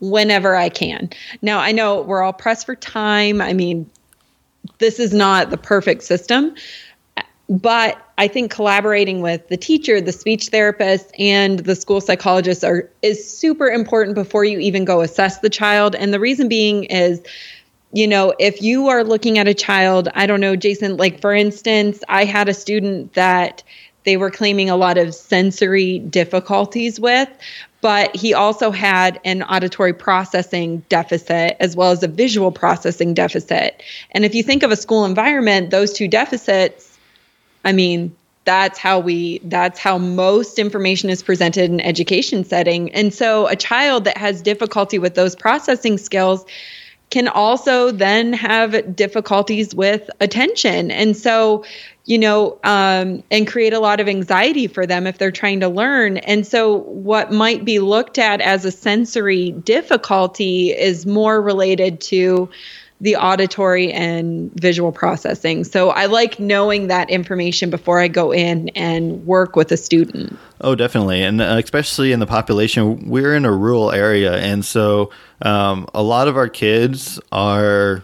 whenever 0.00 0.54
I 0.54 0.68
can. 0.68 1.10
Now, 1.42 1.58
I 1.58 1.72
know 1.72 2.02
we're 2.02 2.22
all 2.22 2.32
pressed 2.32 2.66
for 2.66 2.76
time. 2.76 3.40
I 3.40 3.54
mean, 3.54 3.90
this 4.78 5.00
is 5.00 5.12
not 5.12 5.50
the 5.50 5.56
perfect 5.56 6.02
system, 6.02 6.54
but 7.48 8.00
I 8.18 8.28
think 8.28 8.50
collaborating 8.50 9.20
with 9.20 9.48
the 9.48 9.56
teacher, 9.56 10.00
the 10.00 10.12
speech 10.12 10.48
therapist, 10.48 11.12
and 11.18 11.60
the 11.60 11.76
school 11.76 12.00
psychologist 12.00 12.64
are 12.64 12.90
is 13.02 13.38
super 13.38 13.68
important 13.68 14.14
before 14.14 14.44
you 14.44 14.58
even 14.58 14.84
go 14.84 15.00
assess 15.00 15.38
the 15.38 15.50
child. 15.50 15.94
And 15.94 16.12
the 16.12 16.20
reason 16.20 16.48
being 16.48 16.84
is, 16.84 17.20
you 17.92 18.08
know, 18.08 18.34
if 18.38 18.62
you 18.62 18.88
are 18.88 19.04
looking 19.04 19.38
at 19.38 19.46
a 19.46 19.54
child, 19.54 20.08
I 20.14 20.26
don't 20.26 20.40
know, 20.40 20.56
Jayson, 20.56 20.98
like 20.98 21.20
for 21.20 21.32
instance, 21.32 22.02
I 22.08 22.24
had 22.24 22.48
a 22.48 22.54
student 22.54 23.14
that 23.14 23.62
they 24.04 24.16
were 24.16 24.30
claiming 24.30 24.70
a 24.70 24.76
lot 24.76 24.98
of 24.98 25.14
sensory 25.14 25.98
difficulties 25.98 26.98
with, 26.98 27.28
but 27.80 28.14
he 28.16 28.34
also 28.34 28.70
had 28.70 29.20
an 29.24 29.42
auditory 29.42 29.92
processing 29.92 30.78
deficit 30.88 31.56
as 31.60 31.76
well 31.76 31.90
as 31.90 32.02
a 32.02 32.08
visual 32.08 32.50
processing 32.50 33.14
deficit. 33.14 33.82
And 34.12 34.24
if 34.24 34.34
you 34.34 34.42
think 34.42 34.62
of 34.62 34.72
a 34.72 34.76
school 34.76 35.04
environment, 35.04 35.70
those 35.70 35.92
two 35.92 36.08
deficits 36.08 36.95
I 37.66 37.72
mean, 37.72 38.16
that's 38.44 38.78
how 38.78 39.00
we 39.00 39.40
that's 39.42 39.80
how 39.80 39.98
most 39.98 40.60
information 40.60 41.10
is 41.10 41.20
presented 41.22 41.68
in 41.68 41.80
education 41.80 42.44
setting. 42.44 42.92
And 42.92 43.12
so 43.12 43.48
a 43.48 43.56
child 43.56 44.04
that 44.04 44.16
has 44.16 44.40
difficulty 44.40 45.00
with 45.00 45.16
those 45.16 45.34
processing 45.34 45.98
skills 45.98 46.46
can 47.10 47.26
also 47.26 47.90
then 47.90 48.32
have 48.32 48.94
difficulties 48.94 49.74
with 49.74 50.08
attention. 50.20 50.92
And 50.92 51.16
so, 51.16 51.64
you 52.04 52.18
know, 52.18 52.58
um, 52.62 53.24
and 53.32 53.48
create 53.48 53.72
a 53.72 53.80
lot 53.80 53.98
of 53.98 54.08
anxiety 54.08 54.68
for 54.68 54.86
them 54.86 55.08
if 55.08 55.18
they're 55.18 55.32
trying 55.32 55.60
to 55.60 55.68
learn. 55.68 56.18
And 56.18 56.46
so, 56.46 56.78
what 56.78 57.32
might 57.32 57.64
be 57.64 57.80
looked 57.80 58.18
at 58.18 58.40
as 58.40 58.64
a 58.64 58.70
sensory 58.70 59.50
difficulty 59.50 60.70
is 60.70 61.04
more 61.04 61.42
related 61.42 62.00
to 62.02 62.48
the 63.00 63.16
auditory 63.16 63.92
and 63.92 64.50
visual 64.54 64.90
processing. 64.90 65.64
So 65.64 65.90
I 65.90 66.06
like 66.06 66.40
knowing 66.40 66.86
that 66.86 67.10
information 67.10 67.68
before 67.68 68.00
I 68.00 68.08
go 68.08 68.32
in 68.32 68.70
and 68.70 69.26
work 69.26 69.54
with 69.54 69.70
a 69.70 69.76
student. 69.76 70.38
Oh, 70.62 70.74
definitely. 70.74 71.22
And 71.22 71.42
uh, 71.42 71.60
especially 71.62 72.12
in 72.12 72.20
the 72.20 72.26
population, 72.26 73.10
we're 73.10 73.34
in 73.34 73.44
a 73.44 73.52
rural 73.52 73.92
area. 73.92 74.36
And 74.36 74.64
so 74.64 75.10
um, 75.42 75.86
a 75.92 76.02
lot 76.02 76.26
of 76.26 76.38
our 76.38 76.48
kids 76.48 77.20
are, 77.32 78.02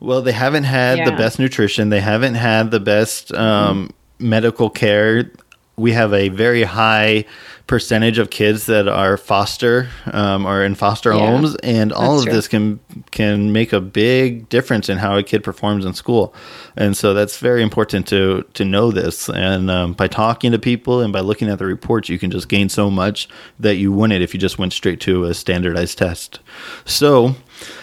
well, 0.00 0.22
they 0.22 0.32
haven't 0.32 0.64
had 0.64 0.98
yeah. 0.98 1.10
the 1.10 1.16
best 1.16 1.38
nutrition, 1.38 1.90
they 1.90 2.00
haven't 2.00 2.34
had 2.34 2.72
the 2.72 2.80
best 2.80 3.32
um, 3.32 3.86
mm-hmm. 3.86 4.28
medical 4.28 4.70
care. 4.70 5.30
We 5.76 5.92
have 5.92 6.12
a 6.12 6.28
very 6.28 6.62
high 6.62 7.24
percentage 7.66 8.18
of 8.18 8.28
kids 8.28 8.66
that 8.66 8.86
are 8.88 9.16
foster 9.16 9.88
um, 10.12 10.46
or 10.46 10.62
in 10.62 10.74
foster 10.74 11.12
yeah, 11.12 11.18
homes, 11.18 11.56
and 11.56 11.92
all 11.92 12.18
of 12.18 12.24
true. 12.24 12.32
this 12.32 12.46
can 12.46 12.78
can 13.10 13.52
make 13.52 13.72
a 13.72 13.80
big 13.80 14.48
difference 14.48 14.88
in 14.88 14.98
how 14.98 15.16
a 15.16 15.22
kid 15.22 15.42
performs 15.42 15.84
in 15.84 15.94
school. 15.94 16.34
And 16.76 16.96
so 16.96 17.14
that's 17.14 17.38
very 17.38 17.62
important 17.62 18.06
to 18.08 18.44
to 18.54 18.64
know 18.64 18.90
this. 18.90 19.28
And 19.28 19.70
um, 19.70 19.94
by 19.94 20.08
talking 20.08 20.52
to 20.52 20.58
people 20.58 21.00
and 21.00 21.12
by 21.12 21.20
looking 21.20 21.48
at 21.48 21.58
the 21.58 21.66
reports, 21.66 22.08
you 22.08 22.18
can 22.18 22.30
just 22.30 22.48
gain 22.48 22.68
so 22.68 22.90
much 22.90 23.28
that 23.58 23.76
you 23.76 23.92
wouldn't 23.92 24.22
if 24.22 24.34
you 24.34 24.40
just 24.40 24.58
went 24.58 24.72
straight 24.72 25.00
to 25.00 25.24
a 25.24 25.34
standardized 25.34 25.98
test. 25.98 26.40
So 26.84 27.34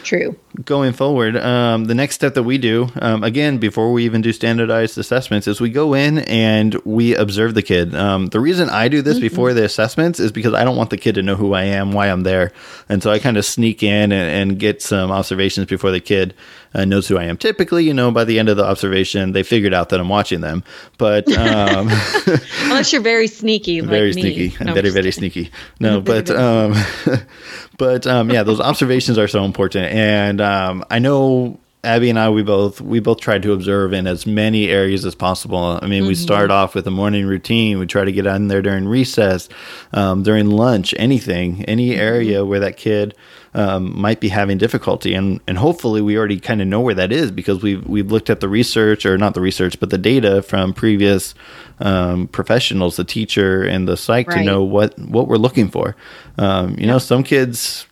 True. 0.04 0.38
Going 0.66 0.94
forward, 0.94 1.38
um, 1.38 1.86
the 1.86 1.96
next 1.96 2.16
step 2.16 2.34
that 2.34 2.44
we 2.44 2.58
do, 2.58 2.90
um, 3.02 3.24
again, 3.24 3.58
before 3.58 3.92
we 3.94 4.06
even 4.06 4.22
do 4.22 4.34
standardized 4.34 4.98
assessments, 4.98 5.48
is 5.48 5.62
we 5.62 5.70
go 5.70 5.94
in 5.94 6.20
and 6.20 6.76
we 6.84 7.16
observe 7.16 7.54
the 7.54 7.62
kid. 7.62 7.96
Um, 7.96 8.28
the 8.28 8.40
reason 8.40 8.70
I 8.70 8.88
do 8.88 9.02
this 9.02 9.16
mm-hmm. 9.16 9.22
before 9.22 9.54
the 9.54 9.64
assessments 9.64 10.20
is 10.20 10.32
because 10.32 10.54
I 10.54 10.64
don't 10.64 10.76
want 10.76 10.90
the 10.90 10.98
kid 10.98 11.16
to 11.16 11.24
know 11.24 11.36
who 11.36 11.54
I 11.54 11.64
am, 11.64 11.92
why 11.94 12.08
I'm 12.08 12.24
there. 12.24 12.52
And 12.90 13.02
so 13.02 13.12
I 13.12 13.20
kind 13.20 13.38
of 13.38 13.46
sneak 13.46 13.84
in 13.84 14.12
and, 14.12 14.52
and, 14.52 14.60
get 14.60 14.82
some 14.82 15.12
observations 15.12 15.66
before 15.68 15.92
the 15.92 16.02
kid 16.02 16.34
uh, 16.74 16.86
knows 16.86 17.08
who 17.08 17.18
I 17.18 17.25
am. 17.25 17.38
Typically, 17.38 17.84
you 17.84 17.94
know, 17.94 18.12
by 18.12 18.24
the 18.24 18.40
end 18.40 18.50
of 18.50 18.58
the 18.58 18.66
observation, 18.66 19.34
they 19.34 19.44
figured 19.44 19.74
out 19.74 19.90
that 19.90 20.00
I'm 20.00 20.10
watching 20.10 20.42
them. 20.42 20.63
But 20.98 21.32
um, 21.38 21.90
unless 22.63 22.94
you're 22.94 23.01
very 23.01 23.28
sneaky, 23.28 23.80
very 23.82 24.13
like 24.13 24.22
sneaky, 24.22 24.63
no, 24.63 24.74
very 24.74 24.90
very 24.90 25.12
sneaky. 25.12 25.51
No, 25.80 26.00
but 26.00 26.30
um, 26.30 26.75
but 27.78 28.06
um, 28.06 28.30
yeah, 28.30 28.44
those 28.44 28.60
observations 28.60 29.18
are 29.18 29.28
so 29.28 29.44
important, 29.44 29.92
and 29.92 30.40
um, 30.40 30.86
I 30.92 31.00
know 31.00 31.60
Abby 31.84 32.12
and 32.12 32.20
I, 32.20 32.30
we 32.30 32.44
both 32.44 32.80
we 32.80 33.00
both 33.00 33.20
tried 33.20 33.42
to 33.42 33.54
observe 33.54 33.92
in 33.92 34.06
as 34.06 34.28
many 34.28 34.70
areas 34.70 35.04
as 35.04 35.16
possible. 35.16 35.80
I 35.82 35.88
mean, 35.88 36.02
mm-hmm. 36.02 36.10
we 36.10 36.16
start 36.16 36.52
off 36.52 36.76
with 36.76 36.86
a 36.86 36.92
morning 36.92 37.26
routine. 37.26 37.80
We 37.80 37.88
try 37.88 38.06
to 38.06 38.12
get 38.12 38.28
in 38.28 38.50
there 38.50 38.62
during 38.62 38.88
recess, 38.88 39.50
um, 39.92 40.22
during 40.22 40.52
lunch, 40.52 40.94
anything, 41.00 41.66
any 41.66 41.90
mm-hmm. 41.90 42.00
area 42.00 42.46
where 42.46 42.60
that 42.60 42.78
kid 42.78 43.16
um, 43.56 44.00
might 44.00 44.20
be 44.20 44.30
having 44.30 44.60
difficulty, 44.60 45.16
and 45.16 45.42
and 45.48 45.58
hopefully 45.58 46.02
we 46.02 46.16
already 46.18 46.40
kind 46.40 46.62
of 46.62 46.68
know 46.68 46.82
where 46.82 46.94
that 46.94 47.12
is 47.12 47.32
because 47.32 47.64
we've 47.64 47.86
we've 47.88 48.12
looked 48.12 48.30
at 48.30 48.42
the 48.42 48.50
research 48.50 49.04
or 49.04 49.18
not 49.18 49.34
the 49.34 49.42
research, 49.42 49.80
but 49.80 49.90
the 49.90 49.98
data 49.98 50.44
from 50.44 50.74
previous 50.74 51.34
um, 51.80 52.28
professionals, 52.28 52.98
the 52.98 53.04
teacher 53.04 53.64
and 53.64 53.88
the 53.88 53.98
psych, 53.98 54.28
right. 54.28 54.38
to 54.38 54.44
know 54.44 54.62
what 54.62 54.98
what 55.00 55.28
we're 55.28 55.38
looking 55.38 55.68
for. 55.68 55.96
Um, 56.38 56.72
you 56.72 56.82
yeah. 56.82 56.92
know, 56.92 56.98
some 57.00 57.24
kids 57.24 57.88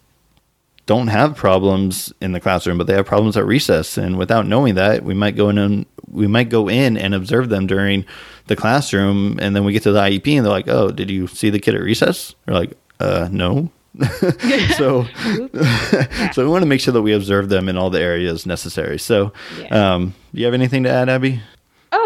don't 0.90 1.10
have 1.10 1.36
problems 1.36 2.12
in 2.20 2.32
the 2.32 2.40
classroom, 2.40 2.80
but 2.80 2.88
they 2.88 2.96
have 2.96 3.06
problems 3.06 3.38
at 3.38 3.46
recess. 3.46 3.96
And 3.96 4.18
without 4.18 4.48
knowing 4.48 4.74
that, 4.74 5.04
we 5.04 5.14
might 5.14 5.36
go 5.36 5.50
in 5.50 5.60
and 5.60 5.86
we 6.10 6.26
might 6.26 6.50
go 6.50 6.68
in 6.68 6.98
and 6.98 7.14
observe 7.14 7.50
them 7.50 7.68
during 7.68 8.06
the 8.48 8.56
classroom, 8.56 9.38
and 9.40 9.56
then 9.56 9.64
we 9.66 9.72
get 9.72 9.84
to 9.84 9.92
the 9.92 10.00
IEP 10.00 10.36
and 10.36 10.44
they're 10.44 10.52
like, 10.52 10.68
"Oh, 10.68 10.90
did 10.90 11.12
you 11.12 11.28
see 11.28 11.52
the 11.52 11.60
kid 11.60 11.76
at 11.76 11.82
recess?" 11.84 12.34
We're 12.48 12.56
like, 12.56 12.74
"Uh, 13.00 13.30
no." 13.32 13.70
so, 14.78 15.06
so 16.34 16.44
we 16.44 16.48
want 16.48 16.64
to 16.64 16.66
make 16.66 16.82
sure 16.82 16.92
that 16.92 17.04
we 17.04 17.14
observe 17.14 17.50
them 17.50 17.70
in 17.70 17.78
all 17.78 17.92
the 17.92 18.02
areas 18.02 18.48
necessary. 18.48 18.98
So, 18.98 19.32
yeah. 19.60 19.94
um, 19.94 20.16
do 20.34 20.40
you 20.40 20.46
have 20.46 20.56
anything 20.56 20.82
to 20.86 20.90
add, 20.90 21.08
Abby? 21.08 21.40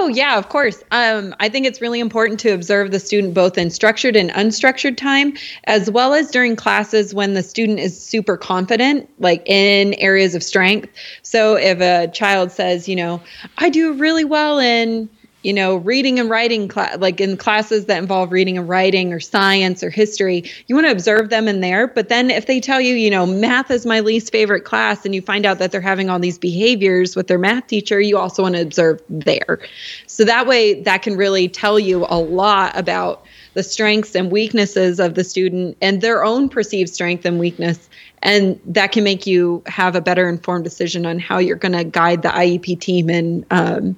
Oh, 0.04 0.10
yeah, 0.10 0.38
of 0.38 0.50
course. 0.50 0.84
Um, 0.92 1.34
I 1.40 1.48
think 1.48 1.66
it's 1.66 1.80
really 1.80 2.02
important 2.02 2.42
to 2.42 2.50
observe 2.50 2.92
the 2.92 3.00
student 3.00 3.34
both 3.34 3.58
in 3.58 3.70
structured 3.70 4.18
and 4.18 4.32
unstructured 4.32 4.98
time, 4.98 5.36
as 5.64 5.90
well 5.90 6.14
as 6.14 6.30
during 6.30 6.58
classes 6.58 7.14
when 7.14 7.36
the 7.36 7.42
student 7.42 7.80
is 7.80 8.06
super 8.06 8.36
confident, 8.36 9.10
like 9.20 9.48
in 9.48 9.94
areas 9.94 10.36
of 10.36 10.44
strength. 10.44 10.90
So 11.22 11.56
if 11.56 11.80
a 11.80 12.12
child 12.12 12.52
says, 12.52 12.90
you 12.90 12.98
know, 12.98 13.22
I 13.58 13.70
do 13.70 13.94
really 13.94 14.26
well 14.26 14.60
in 14.60 15.08
you 15.44 15.54
know, 15.54 15.76
reading 15.76 16.20
and 16.20 16.30
writing, 16.30 16.72
cl- 16.72 16.98
like 17.00 17.20
in 17.20 17.36
classes 17.38 17.86
that 17.86 17.98
involve 17.98 18.32
reading 18.32 18.58
and 18.58 18.68
writing 18.68 19.12
or 19.12 19.20
science 19.20 19.84
or 19.84 19.90
history, 19.90 20.46
you 20.68 20.76
want 20.76 20.88
to 20.88 20.92
observe 20.92 21.30
them 21.30 21.48
in 21.48 21.60
there. 21.60 21.86
But 21.86 22.10
then 22.10 22.32
if 22.32 22.46
they 22.46 22.60
tell 22.60 22.80
you, 22.80 22.96
you 22.96 23.10
know, 23.10 23.26
math 23.26 23.70
is 23.70 23.86
my 23.86 24.00
least 24.00 24.32
favorite 24.32 24.62
class, 24.62 25.06
and 25.06 25.14
you 25.14 25.22
find 25.22 25.46
out 25.46 25.60
that 25.60 25.72
they're 25.72 25.82
having 25.82 26.10
all 26.10 26.20
these 26.20 26.38
behaviors 26.38 27.16
with 27.16 27.28
their 27.28 27.38
math 27.38 27.68
teacher, 27.68 28.00
you 28.00 28.18
also 28.18 28.44
want 28.44 28.56
to 28.56 28.62
observe 28.62 29.02
there. 29.10 29.60
So 30.08 30.24
that 30.24 30.48
way, 30.48 30.82
that 30.84 31.02
can 31.02 31.18
really 31.18 31.50
tell 31.50 31.78
you 31.78 32.06
a 32.10 32.18
lot 32.18 32.78
about 32.78 33.26
the 33.54 33.64
strengths 33.64 34.16
and 34.16 34.32
weaknesses 34.32 35.00
of 35.00 35.14
the 35.14 35.24
student 35.24 35.78
and 35.82 36.02
their 36.02 36.24
own 36.24 36.50
perceived 36.50 36.90
strength 36.90 37.26
and 37.26 37.38
weakness. 37.38 37.90
And 38.22 38.60
that 38.66 38.94
can 38.94 39.04
make 39.04 39.28
you 39.28 39.62
have 39.66 39.96
a 39.96 40.02
better 40.02 40.30
informed 40.30 40.64
decision 40.64 41.06
on 41.06 41.20
how 41.20 41.40
you're 41.40 41.58
going 41.58 41.74
to 41.74 41.84
guide 41.84 42.22
the 42.22 42.30
IEP 42.30 42.80
team 42.80 43.10
and 43.10 43.46
um, 43.52 43.96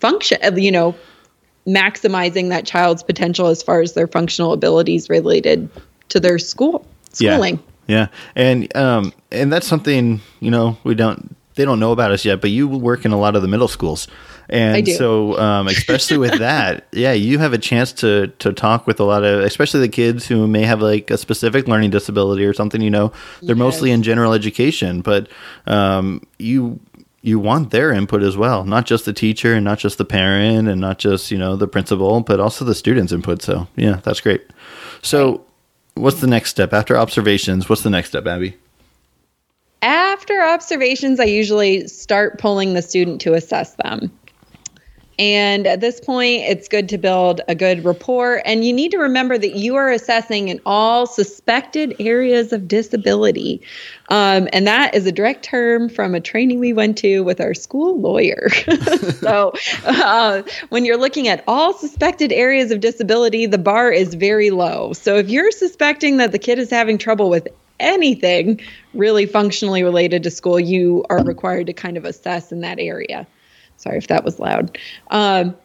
function, 0.00 0.38
uh, 0.42 0.54
you 0.54 0.70
know, 0.70 0.94
maximizing 1.66 2.50
that 2.50 2.66
child's 2.66 3.02
potential 3.02 3.46
as 3.46 3.62
far 3.62 3.80
as 3.80 3.94
their 3.94 4.06
functional 4.06 4.52
abilities 4.52 5.08
related 5.08 5.68
to 6.10 6.20
their 6.20 6.38
school 6.38 6.86
schooling. 7.12 7.62
Yeah, 7.86 7.98
yeah. 7.98 8.06
and 8.34 8.76
um, 8.76 9.12
and 9.30 9.52
that's 9.52 9.66
something 9.66 10.20
you 10.40 10.50
know 10.50 10.76
we 10.84 10.94
don't 10.94 11.34
they 11.54 11.64
don't 11.64 11.80
know 11.80 11.92
about 11.92 12.10
us 12.10 12.24
yet, 12.24 12.40
but 12.40 12.50
you 12.50 12.66
work 12.68 13.04
in 13.04 13.12
a 13.12 13.18
lot 13.18 13.36
of 13.36 13.42
the 13.42 13.48
middle 13.48 13.68
schools. 13.68 14.08
And 14.48 14.86
so, 14.86 15.38
um, 15.38 15.68
especially 15.68 16.18
with 16.18 16.38
that, 16.38 16.86
yeah, 16.92 17.12
you 17.12 17.38
have 17.38 17.52
a 17.52 17.58
chance 17.58 17.92
to 17.94 18.28
to 18.40 18.52
talk 18.52 18.86
with 18.86 19.00
a 19.00 19.04
lot 19.04 19.24
of, 19.24 19.40
especially 19.40 19.80
the 19.80 19.88
kids 19.88 20.26
who 20.26 20.46
may 20.46 20.62
have 20.62 20.82
like 20.82 21.10
a 21.10 21.16
specific 21.16 21.66
learning 21.66 21.90
disability 21.90 22.44
or 22.44 22.52
something. 22.52 22.82
You 22.82 22.90
know, 22.90 23.12
they're 23.40 23.56
yes. 23.56 23.58
mostly 23.58 23.90
in 23.90 24.02
general 24.02 24.32
education, 24.32 25.00
but 25.00 25.28
um, 25.66 26.26
you 26.38 26.78
you 27.24 27.38
want 27.38 27.70
their 27.70 27.90
input 27.90 28.22
as 28.22 28.36
well, 28.36 28.64
not 28.64 28.84
just 28.84 29.06
the 29.06 29.12
teacher 29.14 29.54
and 29.54 29.64
not 29.64 29.78
just 29.78 29.96
the 29.96 30.04
parent 30.04 30.68
and 30.68 30.78
not 30.78 30.98
just, 30.98 31.30
you 31.30 31.38
know, 31.38 31.56
the 31.56 31.66
principal, 31.66 32.20
but 32.20 32.38
also 32.38 32.66
the 32.66 32.74
students' 32.74 33.12
input. 33.12 33.40
So, 33.40 33.66
yeah, 33.76 34.00
that's 34.02 34.20
great. 34.20 34.42
So, 35.00 35.42
what's 35.94 36.20
the 36.20 36.26
next 36.26 36.50
step 36.50 36.74
after 36.74 36.98
observations? 36.98 37.66
What's 37.66 37.82
the 37.82 37.88
next 37.88 38.10
step, 38.10 38.26
Abby? 38.26 38.58
After 39.80 40.42
observations, 40.42 41.18
I 41.18 41.24
usually 41.24 41.88
start 41.88 42.38
pulling 42.38 42.74
the 42.74 42.82
student 42.82 43.22
to 43.22 43.32
assess 43.32 43.74
them. 43.76 44.12
And 45.18 45.66
at 45.66 45.80
this 45.80 46.00
point, 46.00 46.42
it's 46.42 46.66
good 46.66 46.88
to 46.88 46.98
build 46.98 47.40
a 47.46 47.54
good 47.54 47.84
rapport. 47.84 48.42
And 48.44 48.64
you 48.64 48.72
need 48.72 48.90
to 48.90 48.98
remember 48.98 49.38
that 49.38 49.54
you 49.54 49.76
are 49.76 49.90
assessing 49.90 50.48
in 50.48 50.60
all 50.66 51.06
suspected 51.06 51.94
areas 52.00 52.52
of 52.52 52.66
disability. 52.66 53.62
Um, 54.08 54.48
and 54.52 54.66
that 54.66 54.94
is 54.94 55.06
a 55.06 55.12
direct 55.12 55.44
term 55.44 55.88
from 55.88 56.14
a 56.14 56.20
training 56.20 56.58
we 56.58 56.72
went 56.72 56.98
to 56.98 57.20
with 57.20 57.40
our 57.40 57.54
school 57.54 58.00
lawyer. 58.00 58.48
so 59.20 59.52
uh, 59.84 60.42
when 60.70 60.84
you're 60.84 60.98
looking 60.98 61.28
at 61.28 61.44
all 61.46 61.72
suspected 61.72 62.32
areas 62.32 62.70
of 62.70 62.80
disability, 62.80 63.46
the 63.46 63.58
bar 63.58 63.92
is 63.92 64.14
very 64.14 64.50
low. 64.50 64.92
So 64.92 65.16
if 65.16 65.28
you're 65.28 65.52
suspecting 65.52 66.16
that 66.16 66.32
the 66.32 66.38
kid 66.38 66.58
is 66.58 66.70
having 66.70 66.98
trouble 66.98 67.30
with 67.30 67.46
anything 67.80 68.60
really 68.94 69.26
functionally 69.26 69.82
related 69.82 70.22
to 70.24 70.30
school, 70.30 70.58
you 70.58 71.04
are 71.08 71.22
required 71.24 71.66
to 71.66 71.72
kind 71.72 71.96
of 71.96 72.04
assess 72.04 72.52
in 72.52 72.60
that 72.60 72.78
area. 72.78 73.26
Sorry 73.76 73.98
if 73.98 74.06
that 74.08 74.24
was 74.24 74.38
loud. 74.38 74.78
Um, 75.10 75.56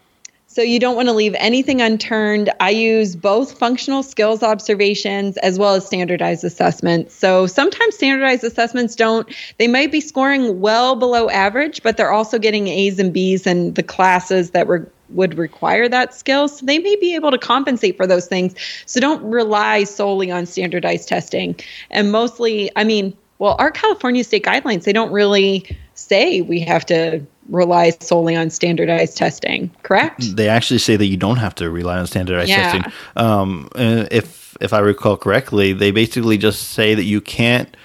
so 0.51 0.63
you 0.63 0.79
don't 0.79 0.95
want 0.95 1.07
to 1.07 1.13
leave 1.13 1.35
anything 1.37 1.79
unturned. 1.79 2.51
I 2.59 2.71
use 2.71 3.15
both 3.15 3.59
functional 3.59 4.01
skills 4.01 4.41
observations 4.41 5.37
as 5.37 5.59
well 5.59 5.75
as 5.75 5.85
standardized 5.85 6.43
assessments. 6.43 7.13
So 7.13 7.45
sometimes 7.45 7.95
standardized 7.95 8.43
assessments 8.43 8.95
don't, 8.95 9.31
they 9.59 9.67
might 9.67 9.91
be 9.91 10.01
scoring 10.01 10.59
well 10.59 10.95
below 10.95 11.29
average, 11.29 11.83
but 11.83 11.97
they're 11.97 12.11
also 12.11 12.39
getting 12.39 12.67
A's 12.67 12.97
and 12.97 13.13
B's 13.13 13.45
in 13.45 13.75
the 13.75 13.83
classes 13.83 14.49
that 14.51 14.65
were 14.65 14.91
would 15.09 15.37
require 15.37 15.87
that 15.89 16.13
skill. 16.13 16.47
So 16.47 16.65
they 16.65 16.79
may 16.79 16.95
be 16.95 17.15
able 17.15 17.31
to 17.31 17.37
compensate 17.37 17.97
for 17.97 18.07
those 18.07 18.27
things. 18.27 18.53
So 18.85 18.99
don't 18.99 19.23
rely 19.23 19.83
solely 19.83 20.31
on 20.31 20.45
standardized 20.45 21.07
testing. 21.07 21.55
And 21.89 22.11
mostly, 22.11 22.71
I 22.75 22.83
mean, 22.83 23.15
well, 23.39 23.55
our 23.59 23.71
California 23.71 24.23
state 24.23 24.43
guidelines, 24.43 24.83
they 24.83 24.93
don't 24.93 25.11
really 25.11 25.77
say 25.99 26.41
we 26.41 26.59
have 26.61 26.85
to 26.87 27.21
rely 27.49 27.91
solely 27.99 28.35
on 28.35 28.49
standardized 28.49 29.17
testing, 29.17 29.71
correct? 29.83 30.35
They 30.35 30.47
actually 30.47 30.79
say 30.79 30.95
that 30.95 31.05
you 31.05 31.17
don't 31.17 31.37
have 31.37 31.55
to 31.55 31.69
rely 31.69 31.99
on 31.99 32.07
standardized 32.07 32.49
yeah. 32.49 32.71
testing. 32.71 32.93
Um, 33.15 33.69
uh, 33.75 34.05
if 34.11 34.57
if 34.61 34.73
I 34.73 34.79
recall 34.79 35.17
correctly, 35.17 35.73
they 35.73 35.91
basically 35.91 36.37
just 36.37 36.71
say 36.71 36.95
that 36.95 37.05
you 37.05 37.21
can't 37.21 37.75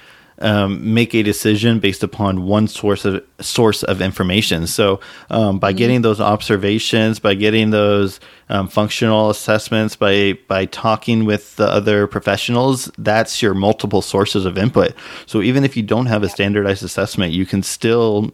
um, 0.40 0.94
make 0.94 1.14
a 1.14 1.22
decision 1.22 1.78
based 1.78 2.02
upon 2.02 2.46
one 2.46 2.66
source 2.66 3.04
of 3.04 3.24
source 3.40 3.82
of 3.82 4.00
information. 4.00 4.66
So, 4.66 5.00
um, 5.30 5.58
by 5.58 5.70
mm-hmm. 5.70 5.78
getting 5.78 6.02
those 6.02 6.20
observations, 6.20 7.18
by 7.18 7.34
getting 7.34 7.70
those 7.70 8.20
um, 8.48 8.68
functional 8.68 9.30
assessments, 9.30 9.96
by 9.96 10.38
by 10.48 10.66
talking 10.66 11.24
with 11.24 11.56
the 11.56 11.66
other 11.66 12.06
professionals, 12.06 12.90
that's 12.98 13.42
your 13.42 13.54
multiple 13.54 14.02
sources 14.02 14.44
of 14.44 14.58
input. 14.58 14.94
So, 15.26 15.42
even 15.42 15.64
if 15.64 15.76
you 15.76 15.82
don't 15.82 16.06
have 16.06 16.22
a 16.22 16.28
standardized 16.28 16.82
assessment, 16.82 17.32
you 17.32 17.46
can 17.46 17.62
still 17.62 18.32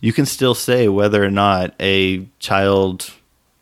you 0.00 0.12
can 0.12 0.26
still 0.26 0.54
say 0.54 0.88
whether 0.88 1.22
or 1.24 1.30
not 1.30 1.74
a 1.80 2.26
child 2.38 3.12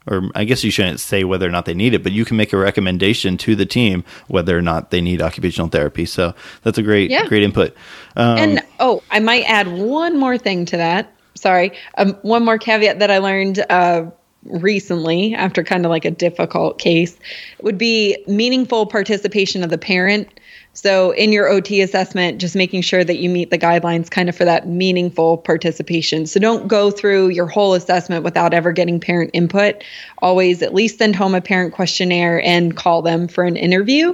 or 0.06 0.30
I 0.34 0.44
guess 0.44 0.62
you 0.64 0.70
shouldn't 0.70 1.00
say 1.00 1.24
whether 1.24 1.46
or 1.46 1.50
not 1.50 1.64
they 1.64 1.74
need 1.74 1.94
it, 1.94 2.02
but 2.02 2.12
you 2.12 2.24
can 2.24 2.36
make 2.36 2.52
a 2.52 2.56
recommendation 2.56 3.36
to 3.38 3.56
the 3.56 3.66
team 3.66 4.04
whether 4.28 4.56
or 4.56 4.62
not 4.62 4.90
they 4.90 5.00
need 5.00 5.20
occupational 5.20 5.68
therapy. 5.68 6.04
So 6.04 6.34
that's 6.62 6.78
a 6.78 6.82
great, 6.82 7.10
yeah. 7.10 7.26
great 7.26 7.42
input. 7.42 7.74
Um, 8.16 8.38
and 8.38 8.62
oh, 8.80 9.02
I 9.10 9.20
might 9.20 9.44
add 9.44 9.68
one 9.68 10.18
more 10.18 10.38
thing 10.38 10.64
to 10.66 10.76
that. 10.76 11.12
Sorry, 11.34 11.72
um, 11.98 12.14
one 12.22 12.44
more 12.44 12.58
caveat 12.58 12.98
that 13.00 13.10
I 13.10 13.18
learned 13.18 13.64
uh, 13.68 14.06
recently 14.50 15.34
after 15.34 15.62
kind 15.62 15.84
of 15.84 15.90
like 15.90 16.04
a 16.04 16.10
difficult 16.10 16.78
case 16.78 17.16
would 17.62 17.78
be 17.78 18.16
meaningful 18.26 18.86
participation 18.86 19.62
of 19.62 19.70
the 19.70 19.78
parent 19.78 20.28
so, 20.76 21.12
in 21.12 21.32
your 21.32 21.48
OT 21.48 21.80
assessment, 21.80 22.38
just 22.38 22.54
making 22.54 22.82
sure 22.82 23.02
that 23.02 23.16
you 23.16 23.30
meet 23.30 23.48
the 23.48 23.56
guidelines 23.56 24.10
kind 24.10 24.28
of 24.28 24.36
for 24.36 24.44
that 24.44 24.68
meaningful 24.68 25.38
participation. 25.38 26.26
So, 26.26 26.38
don't 26.38 26.68
go 26.68 26.90
through 26.90 27.28
your 27.28 27.46
whole 27.46 27.72
assessment 27.72 28.24
without 28.24 28.52
ever 28.52 28.72
getting 28.72 29.00
parent 29.00 29.30
input. 29.32 29.82
Always 30.18 30.60
at 30.60 30.74
least 30.74 30.98
send 30.98 31.16
home 31.16 31.34
a 31.34 31.40
parent 31.40 31.72
questionnaire 31.72 32.42
and 32.42 32.76
call 32.76 33.00
them 33.00 33.26
for 33.26 33.44
an 33.44 33.56
interview 33.56 34.10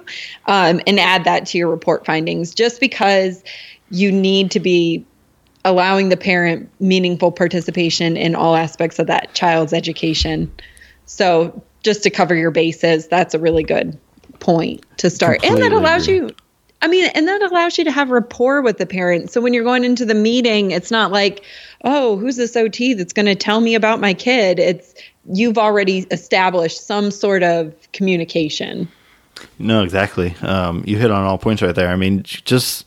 um, 0.47 0.81
and 0.87 1.01
add 1.01 1.25
that 1.25 1.47
to 1.47 1.59
your 1.59 1.68
report 1.68 2.07
findings 2.07 2.55
just 2.55 2.79
because 2.79 3.42
you 3.90 4.12
need 4.12 4.53
to 4.53 4.61
be 4.61 5.05
allowing 5.64 6.09
the 6.09 6.16
parent 6.16 6.68
meaningful 6.81 7.33
participation 7.33 8.16
in 8.16 8.35
all 8.35 8.57
aspects 8.57 8.98
of 8.98 9.07
that 9.07 9.35
child's 9.35 9.72
education. 9.72 10.53
So, 11.07 11.62
just 11.83 12.03
to 12.05 12.11
cover 12.11 12.35
your 12.35 12.51
bases, 12.51 13.09
that's 13.09 13.35
a 13.35 13.38
really 13.38 13.64
good 13.64 13.98
point 14.38 14.85
to 14.98 15.11
start. 15.11 15.42
Completely 15.42 15.66
and 15.66 15.72
that 15.72 15.77
allows 15.77 16.07
you 16.07 16.31
I 16.83 16.88
mean, 16.88 17.09
and 17.14 17.29
that 17.29 17.42
allows 17.42 17.79
you 17.79 17.85
to 17.85 17.92
have 17.92 18.11
rapport 18.11 18.61
with 18.61 18.79
the 18.79 18.87
parent. 18.87 19.31
So 19.31 19.40
when 19.40 19.55
you're 19.55 19.62
going 19.62 19.85
into 19.85 20.05
the 20.05 20.16
meeting, 20.16 20.72
it's 20.72 20.90
not 20.90 21.12
like, 21.12 21.44
oh, 21.85 22.16
who's 22.16 22.35
this 22.35 22.57
OT 22.57 22.92
that's 22.94 23.12
going 23.12 23.27
to 23.27 23.37
tell 23.37 23.61
me 23.61 23.77
about 23.77 24.01
my 24.01 24.12
kid? 24.12 24.59
It's 24.59 24.92
you've 25.33 25.59
already 25.59 26.01
established 26.11 26.85
some 26.85 27.12
sort 27.12 27.44
of 27.44 27.72
communication. 27.92 28.88
No, 29.61 29.85
exactly. 29.85 30.35
Um, 30.42 30.83
you 30.85 30.98
hit 30.98 31.12
on 31.12 31.25
all 31.25 31.38
points 31.38 31.62
right 31.62 31.75
there. 31.75 31.88
I 31.88 31.96
mean, 31.96 32.25
just 32.25 32.85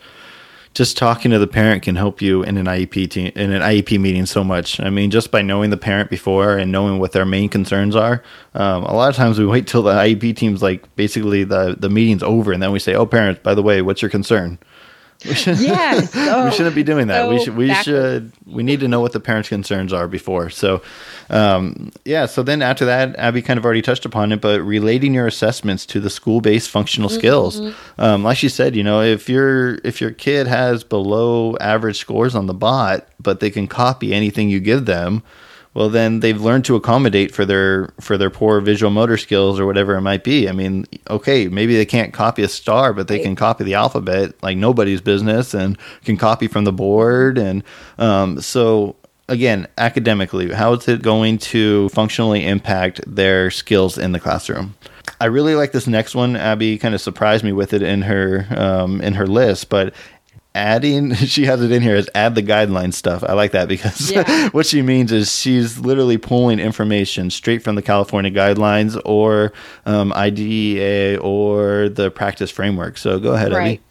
just 0.75 0.97
talking 0.97 1.31
to 1.31 1.39
the 1.39 1.47
parent 1.47 1.83
can 1.83 1.95
help 1.95 2.21
you 2.21 2.43
in 2.43 2.57
an 2.57 2.65
IEP 2.65 3.09
team, 3.09 3.31
in 3.33 3.53
an 3.53 3.61
IEP 3.61 3.97
meeting 3.97 4.25
so 4.25 4.43
much. 4.43 4.77
I 4.81 4.89
mean, 4.89 5.09
just 5.09 5.31
by 5.31 5.41
knowing 5.41 5.69
the 5.69 5.77
parent 5.77 6.09
before 6.09 6.57
and 6.57 6.69
knowing 6.69 6.99
what 6.99 7.13
their 7.13 7.25
main 7.25 7.47
concerns 7.47 7.95
are. 7.95 8.21
Um, 8.53 8.83
a 8.83 8.93
lot 8.93 9.09
of 9.09 9.15
times 9.15 9.39
we 9.39 9.45
wait 9.45 9.67
till 9.67 9.83
the 9.83 9.93
IEP 9.93 10.35
team's 10.35 10.61
like 10.61 10.93
basically 10.97 11.45
the 11.45 11.77
the 11.79 11.89
meeting's 11.89 12.23
over, 12.23 12.51
and 12.51 12.61
then 12.61 12.73
we 12.73 12.79
say, 12.79 12.93
"Oh, 12.93 13.05
parents, 13.05 13.39
by 13.41 13.55
the 13.55 13.63
way, 13.63 13.81
what's 13.81 14.01
your 14.01 14.11
concern?" 14.11 14.59
We 15.23 15.33
should, 15.33 15.59
yes. 15.59 16.13
we 16.45 16.51
shouldn't 16.51 16.75
be 16.75 16.83
doing 16.83 17.07
that. 17.07 17.23
So 17.23 17.29
we 17.29 17.39
should 17.39 17.55
we 17.55 17.67
backwards. 17.67 17.85
should 17.85 18.31
we 18.45 18.63
need 18.63 18.79
to 18.81 18.87
know 18.87 18.99
what 18.99 19.13
the 19.13 19.19
parents' 19.19 19.49
concerns 19.49 19.93
are 19.93 20.07
before. 20.07 20.49
So 20.49 20.81
um, 21.29 21.91
yeah, 22.03 22.25
so 22.25 22.43
then 22.43 22.61
after 22.61 22.85
that, 22.85 23.15
Abby 23.17 23.41
kind 23.41 23.57
of 23.57 23.65
already 23.65 23.81
touched 23.81 24.05
upon 24.05 24.31
it, 24.31 24.41
but 24.41 24.61
relating 24.61 25.13
your 25.13 25.27
assessments 25.27 25.85
to 25.87 25.99
the 25.99 26.09
school-based 26.09 26.69
functional 26.69 27.09
mm-hmm. 27.09 27.17
skills. 27.17 27.61
Um, 27.97 28.23
like 28.23 28.37
she 28.37 28.49
said, 28.49 28.75
you 28.75 28.83
know, 28.83 29.01
if 29.01 29.29
your 29.29 29.75
if 29.83 30.01
your 30.01 30.11
kid 30.11 30.47
has 30.47 30.83
below 30.83 31.55
average 31.57 31.97
scores 31.97 32.35
on 32.35 32.47
the 32.47 32.53
BOT, 32.53 33.07
but 33.19 33.39
they 33.39 33.49
can 33.49 33.67
copy 33.67 34.13
anything 34.13 34.49
you 34.49 34.59
give 34.59 34.85
them, 34.85 35.23
well 35.75 35.89
then 35.89 36.21
they've 36.21 36.41
learned 36.41 36.65
to 36.65 36.75
accommodate 36.75 37.31
for 37.31 37.45
their 37.45 37.93
for 37.99 38.17
their 38.17 38.31
poor 38.31 38.59
visual 38.61 38.91
motor 38.91 39.17
skills 39.17 39.59
or 39.59 39.67
whatever 39.67 39.95
it 39.95 40.01
might 40.01 40.23
be. 40.23 40.49
I 40.49 40.51
mean 40.51 40.85
okay 41.09 41.47
maybe 41.47 41.75
they 41.75 41.85
can't 41.85 42.13
copy 42.13 42.41
a 42.41 42.47
star 42.47 42.93
but 42.93 43.07
they 43.07 43.19
can 43.19 43.35
copy 43.35 43.63
the 43.63 43.75
alphabet 43.75 44.33
like 44.41 44.57
nobody's 44.57 45.01
business 45.01 45.53
and 45.53 45.77
can 46.03 46.17
copy 46.17 46.47
from 46.47 46.63
the 46.63 46.73
board. 46.73 47.37
And 47.37 47.63
um, 47.99 48.41
so 48.41 48.95
again 49.27 49.67
academically 49.77 50.51
how 50.51 50.73
is 50.73 50.87
it 50.87 51.03
going 51.03 51.37
to 51.37 51.89
functionally 51.89 52.47
impact 52.47 53.01
their 53.05 53.51
skills 53.51 53.97
in 53.99 54.13
the 54.13 54.19
classroom? 54.19 54.73
I 55.21 55.25
really 55.25 55.55
like 55.55 55.71
this 55.71 55.87
next 55.87 56.15
one. 56.15 56.35
Abby 56.35 56.77
kind 56.77 56.95
of 56.95 57.01
surprised 57.01 57.43
me 57.43 57.51
with 57.51 57.73
it 57.73 57.81
in 57.81 58.01
her 58.01 58.47
um, 58.49 59.01
in 59.01 59.13
her 59.13 59.27
list, 59.27 59.69
but 59.69 59.93
adding 60.55 61.13
she 61.13 61.45
has 61.45 61.61
it 61.61 61.71
in 61.71 61.81
here 61.81 61.95
as 61.95 62.09
add 62.15 62.33
the 62.33 62.41
guideline 62.41 62.93
stuff 62.93 63.23
i 63.23 63.33
like 63.33 63.51
that 63.51 63.67
because 63.67 64.09
yeah. 64.09 64.49
what 64.51 64.65
she 64.65 64.81
means 64.81 65.11
is 65.11 65.37
she's 65.37 65.77
literally 65.77 66.17
pulling 66.17 66.59
information 66.59 67.29
straight 67.29 67.61
from 67.61 67.75
the 67.75 67.81
california 67.81 68.31
guidelines 68.31 68.99
or 69.05 69.53
um, 69.85 70.11
IDEA 70.13 71.19
or 71.19 71.89
the 71.89 72.09
practice 72.09 72.49
framework 72.49 72.97
so 72.97 73.19
go 73.19 73.33
ahead 73.33 73.51
right. 73.51 73.81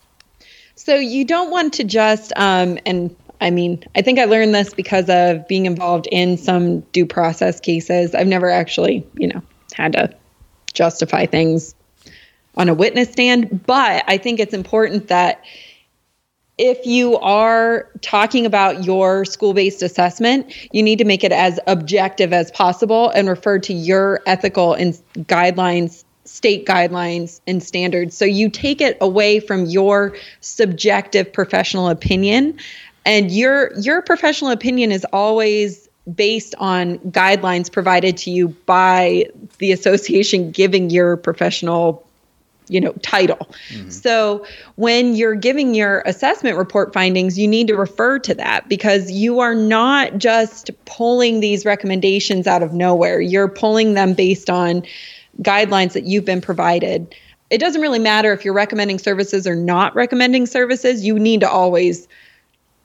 Abby. 0.40 0.46
so 0.74 0.96
you 0.96 1.24
don't 1.24 1.50
want 1.50 1.74
to 1.74 1.85
just 1.85 2.33
um, 2.37 2.79
and 2.87 3.14
i 3.40 3.50
mean 3.50 3.85
i 3.94 4.03
think 4.03 4.18
i 4.18 4.24
learned 4.24 4.55
this 4.55 4.72
because 4.72 5.09
of 5.11 5.46
being 5.46 5.66
involved 5.66 6.09
in 6.11 6.38
some 6.38 6.81
due 6.92 7.07
process 7.07 7.61
cases 7.61 8.14
i've 8.14 8.27
never 8.27 8.48
actually 8.48 9.07
you 9.14 9.29
know 9.29 9.42
had 9.74 9.92
to 9.92 10.12
justify 10.72 11.27
things 11.27 11.74
on 12.57 12.68
a 12.68 12.74
witness 12.74 13.11
stand 13.11 13.66
but 13.66 14.03
i 14.09 14.16
think 14.16 14.40
it's 14.40 14.55
important 14.55 15.09
that 15.09 15.44
if 16.59 16.87
you 16.87 17.17
are 17.19 17.88
talking 18.01 18.47
about 18.47 18.85
your 18.85 19.25
school 19.25 19.55
based 19.55 19.83
assessment, 19.83 20.55
you 20.73 20.83
need 20.83 20.99
to 20.99 21.05
make 21.05 21.25
it 21.25 21.33
as 21.33 21.59
objective 21.67 22.33
as 22.33 22.51
possible 22.53 23.11
and 23.11 23.29
refer 23.29 23.59
to 23.59 23.73
your 23.73 24.21
ethical 24.27 24.75
and 24.75 24.95
guidelines, 25.27 26.05
state 26.25 26.64
guidelines 26.64 27.40
and 27.47 27.62
standards. 27.62 28.17
So 28.17 28.25
you 28.25 28.49
take 28.49 28.81
it 28.81 28.97
away 29.01 29.40
from 29.40 29.67
your 29.67 30.17
subjective 30.40 31.33
professional 31.33 31.88
opinion 31.88 32.59
and 33.05 33.31
your 33.31 33.73
your 33.79 34.01
professional 34.03 34.51
opinion 34.51 34.93
is 34.93 35.05
always 35.12 35.88
based 36.14 36.55
on 36.59 36.99
guidelines 36.99 37.71
provided 37.73 38.17
to 38.19 38.31
you 38.31 38.49
by 38.67 39.27
the 39.59 39.73
association 39.73 40.51
giving 40.51 40.90
your 40.90 41.17
professional 41.17 42.07
you 42.68 42.81
know 42.81 42.92
title. 43.03 43.50
Mm-hmm. 43.68 43.90
so 43.90 44.46
when 44.77 45.14
you're 45.14 45.35
giving 45.35 45.74
your 45.74 46.03
assessment 46.07 46.57
report 46.57 46.92
findings 46.92 47.38
you 47.38 47.48
need 47.48 47.68
to 47.68 47.77
refer 47.77 48.18
to 48.20 48.35
that 48.35 48.68
because 48.68 49.11
you 49.11 49.40
are 49.40 49.55
not 49.55 50.18
just 50.18 50.70
pulling 50.85 51.40
these 51.40 51.64
recommendations 51.64 52.46
out 52.46 52.62
of 52.62 52.72
nowhere. 52.72 53.20
You're 53.20 53.48
pulling 53.48 53.94
them 53.94 54.14
based 54.14 54.50
on 54.50 54.83
guidelines 55.42 55.92
that 55.92 56.05
you've 56.05 56.24
been 56.24 56.40
provided. 56.40 57.14
It 57.50 57.59
doesn't 57.59 57.81
really 57.81 57.98
matter 57.98 58.33
if 58.33 58.44
you're 58.44 58.55
recommending 58.55 58.98
services 58.98 59.46
or 59.46 59.55
not 59.55 59.94
recommending 59.94 60.46
services. 60.46 61.05
You 61.05 61.18
need 61.18 61.40
to 61.40 61.50
always 61.50 62.09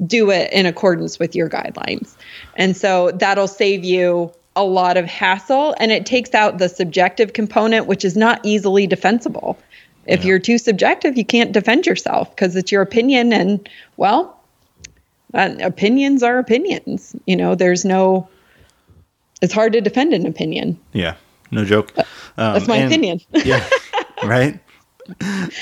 do 0.05 0.31
it 0.31 0.51
in 0.53 0.65
accordance 0.65 1.19
with 1.19 1.35
your 1.35 1.49
guidelines. 1.49 2.15
And 2.55 2.75
so 2.75 3.11
that'll 3.11 3.47
save 3.47 3.83
you 3.83 4.31
a 4.55 4.63
lot 4.63 4.97
of 4.97 5.05
hassle 5.05 5.75
and 5.79 5.91
it 5.91 6.05
takes 6.05 6.33
out 6.33 6.57
the 6.57 6.67
subjective 6.67 7.33
component 7.33 7.85
which 7.87 8.03
is 8.03 8.17
not 8.17 8.39
easily 8.43 8.87
defensible 8.87 9.57
if 10.09 10.21
yeah. 10.21 10.29
you're 10.29 10.39
too 10.39 10.57
subjective, 10.57 11.17
you 11.17 11.25
can't 11.25 11.51
defend 11.51 11.85
yourself 11.85 12.35
because 12.35 12.55
it's 12.55 12.71
your 12.71 12.81
opinion. 12.81 13.31
And 13.31 13.69
well, 13.97 14.41
uh, 15.35 15.55
opinions 15.61 16.23
are 16.23 16.39
opinions. 16.39 17.15
You 17.27 17.35
know, 17.35 17.53
there's 17.53 17.85
no, 17.85 18.27
it's 19.41 19.53
hard 19.53 19.73
to 19.73 19.81
defend 19.81 20.13
an 20.13 20.25
opinion. 20.25 20.79
Yeah. 20.93 21.15
No 21.51 21.63
joke. 21.63 21.93
Um, 21.97 22.05
That's 22.53 22.67
my 22.67 22.77
and, 22.77 22.91
opinion. 22.91 23.21
yeah. 23.45 23.67
Right. 24.21 24.59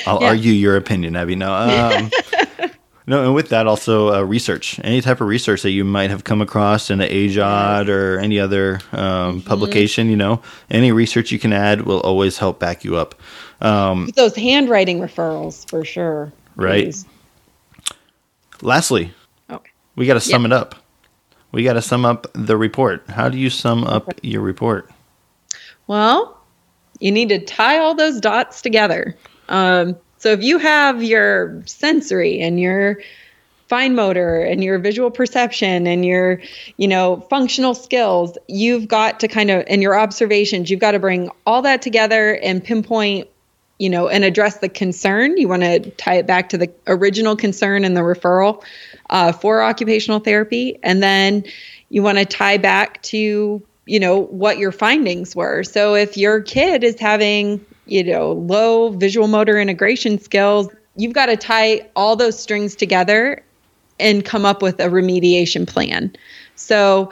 I'll 0.07 0.19
yeah. 0.19 0.29
argue 0.29 0.51
your 0.51 0.77
opinion, 0.77 1.15
Abby. 1.15 1.35
No. 1.35 1.53
Um, 1.53 2.09
no, 3.07 3.23
and 3.23 3.33
with 3.33 3.49
that, 3.49 3.67
also 3.67 4.13
uh, 4.13 4.21
research. 4.21 4.79
Any 4.83 4.99
type 4.99 5.21
of 5.21 5.27
research 5.27 5.61
that 5.61 5.71
you 5.71 5.85
might 5.85 6.09
have 6.09 6.25
come 6.25 6.41
across 6.41 6.89
in 6.89 6.99
the 6.99 7.07
AJOT 7.07 7.87
or 7.87 8.19
any 8.19 8.37
other 8.37 8.81
um, 8.91 9.39
mm-hmm. 9.39 9.47
publication, 9.47 10.09
you 10.09 10.17
know, 10.17 10.41
any 10.69 10.91
research 10.91 11.31
you 11.31 11.39
can 11.39 11.53
add 11.53 11.83
will 11.83 12.01
always 12.01 12.37
help 12.37 12.59
back 12.59 12.83
you 12.83 12.97
up. 12.97 13.15
Um, 13.61 14.09
those 14.17 14.35
handwriting 14.35 14.99
referrals 14.99 15.67
for 15.69 15.85
sure. 15.85 16.33
Right. 16.57 16.83
Please. 16.83 17.05
Lastly, 18.61 19.13
okay. 19.49 19.71
we 19.95 20.05
got 20.05 20.15
to 20.15 20.19
sum 20.19 20.43
yep. 20.43 20.51
it 20.51 20.53
up. 20.53 20.75
We 21.53 21.63
got 21.63 21.73
to 21.73 21.81
sum 21.81 22.03
up 22.03 22.27
the 22.33 22.57
report. 22.57 23.09
How 23.09 23.29
do 23.29 23.37
you 23.37 23.49
sum 23.49 23.85
up 23.85 24.09
your 24.21 24.41
report? 24.41 24.91
Well, 25.87 26.37
you 26.99 27.11
need 27.13 27.29
to 27.29 27.39
tie 27.39 27.79
all 27.79 27.95
those 27.95 28.19
dots 28.19 28.61
together. 28.61 29.15
Um, 29.47 29.95
so 30.17 30.31
if 30.31 30.43
you 30.43 30.57
have 30.57 31.03
your 31.03 31.61
sensory 31.65 32.39
and 32.39 32.59
your 32.59 33.01
fine 33.67 33.95
motor 33.95 34.39
and 34.41 34.63
your 34.63 34.79
visual 34.79 35.11
perception 35.11 35.87
and 35.87 36.05
your 36.05 36.41
you 36.77 36.87
know 36.87 37.21
functional 37.29 37.73
skills 37.73 38.37
you've 38.47 38.87
got 38.87 39.19
to 39.19 39.27
kind 39.27 39.51
of 39.51 39.63
and 39.67 39.81
your 39.81 39.97
observations 39.97 40.69
you've 40.69 40.79
got 40.79 40.91
to 40.91 40.99
bring 40.99 41.29
all 41.45 41.61
that 41.61 41.81
together 41.81 42.35
and 42.35 42.63
pinpoint 42.63 43.27
you 43.79 43.89
know, 43.89 44.07
and 44.07 44.23
address 44.23 44.57
the 44.57 44.69
concern. 44.69 45.37
You 45.37 45.47
want 45.47 45.61
to 45.61 45.91
tie 45.91 46.15
it 46.15 46.27
back 46.27 46.49
to 46.49 46.57
the 46.57 46.71
original 46.87 47.35
concern 47.35 47.85
and 47.85 47.95
the 47.95 48.01
referral 48.01 48.63
uh, 49.09 49.31
for 49.31 49.61
occupational 49.61 50.19
therapy. 50.19 50.79
And 50.83 51.01
then 51.03 51.43
you 51.89 52.01
want 52.01 52.17
to 52.17 52.25
tie 52.25 52.57
back 52.57 53.01
to, 53.03 53.61
you 53.85 53.99
know, 53.99 54.19
what 54.19 54.57
your 54.57 54.71
findings 54.71 55.35
were. 55.35 55.63
So 55.63 55.95
if 55.95 56.17
your 56.17 56.41
kid 56.41 56.83
is 56.83 56.99
having, 56.99 57.63
you 57.87 58.03
know, 58.03 58.33
low 58.33 58.89
visual 58.89 59.27
motor 59.27 59.59
integration 59.59 60.19
skills, 60.19 60.69
you've 60.95 61.13
got 61.13 61.27
to 61.27 61.37
tie 61.37 61.87
all 61.95 62.15
those 62.15 62.39
strings 62.39 62.75
together 62.75 63.43
and 63.99 64.25
come 64.25 64.45
up 64.45 64.61
with 64.61 64.79
a 64.79 64.87
remediation 64.87 65.67
plan. 65.67 66.15
So 66.55 67.11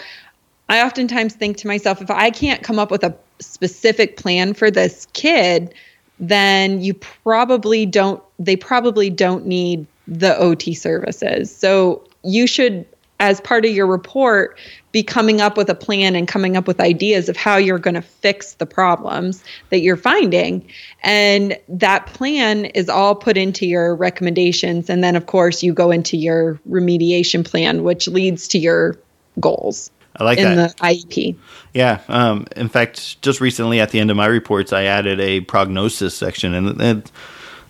I 0.69 0.83
oftentimes 0.83 1.33
think 1.35 1.57
to 1.57 1.67
myself, 1.67 2.01
if 2.01 2.11
I 2.11 2.29
can't 2.29 2.63
come 2.63 2.79
up 2.79 2.91
with 2.91 3.03
a 3.03 3.15
specific 3.39 4.17
plan 4.17 4.53
for 4.53 4.71
this 4.71 5.07
kid, 5.13 5.73
then 6.19 6.81
you 6.81 6.93
probably 6.93 7.85
don't 7.85 8.23
they 8.39 8.55
probably 8.55 9.09
don't 9.09 9.45
need 9.45 9.85
the 10.07 10.37
OT 10.37 10.73
services. 10.73 11.55
So 11.55 12.03
you 12.23 12.47
should 12.47 12.85
as 13.19 13.39
part 13.41 13.65
of 13.65 13.71
your 13.71 13.87
report 13.87 14.57
be 14.95 15.03
coming 15.03 15.41
up 15.41 15.57
with 15.57 15.69
a 15.69 15.75
plan 15.75 16.15
and 16.15 16.25
coming 16.25 16.55
up 16.55 16.67
with 16.67 16.79
ideas 16.79 17.27
of 17.27 17.35
how 17.35 17.57
you're 17.57 17.77
going 17.77 17.95
to 17.95 18.01
fix 18.01 18.53
the 18.53 18.65
problems 18.65 19.43
that 19.69 19.81
you're 19.81 19.97
finding 19.97 20.65
and 21.03 21.59
that 21.67 22.05
plan 22.05 22.63
is 22.63 22.87
all 22.87 23.13
put 23.13 23.35
into 23.35 23.67
your 23.67 23.93
recommendations 23.93 24.89
and 24.89 25.03
then 25.03 25.17
of 25.17 25.25
course 25.25 25.61
you 25.61 25.73
go 25.73 25.91
into 25.91 26.15
your 26.15 26.57
remediation 26.69 27.43
plan 27.43 27.83
which 27.83 28.07
leads 28.07 28.47
to 28.47 28.57
your 28.57 28.97
goals 29.41 29.91
I 30.15 30.23
like 30.23 30.37
in 30.37 30.55
that. 30.55 30.77
the 30.77 30.83
IEP. 30.83 31.35
Yeah. 31.73 31.99
Um, 32.07 32.47
in 32.55 32.69
fact, 32.69 33.21
just 33.21 33.41
recently 33.41 33.81
at 33.81 33.89
the 33.89 33.99
end 33.99 34.09
of 34.09 34.15
my 34.15 34.27
reports, 34.27 34.71
I 34.71 34.83
added 34.83 35.19
a 35.19 35.41
prognosis 35.41 36.15
section, 36.15 36.53
and, 36.53 36.81
and 36.81 37.11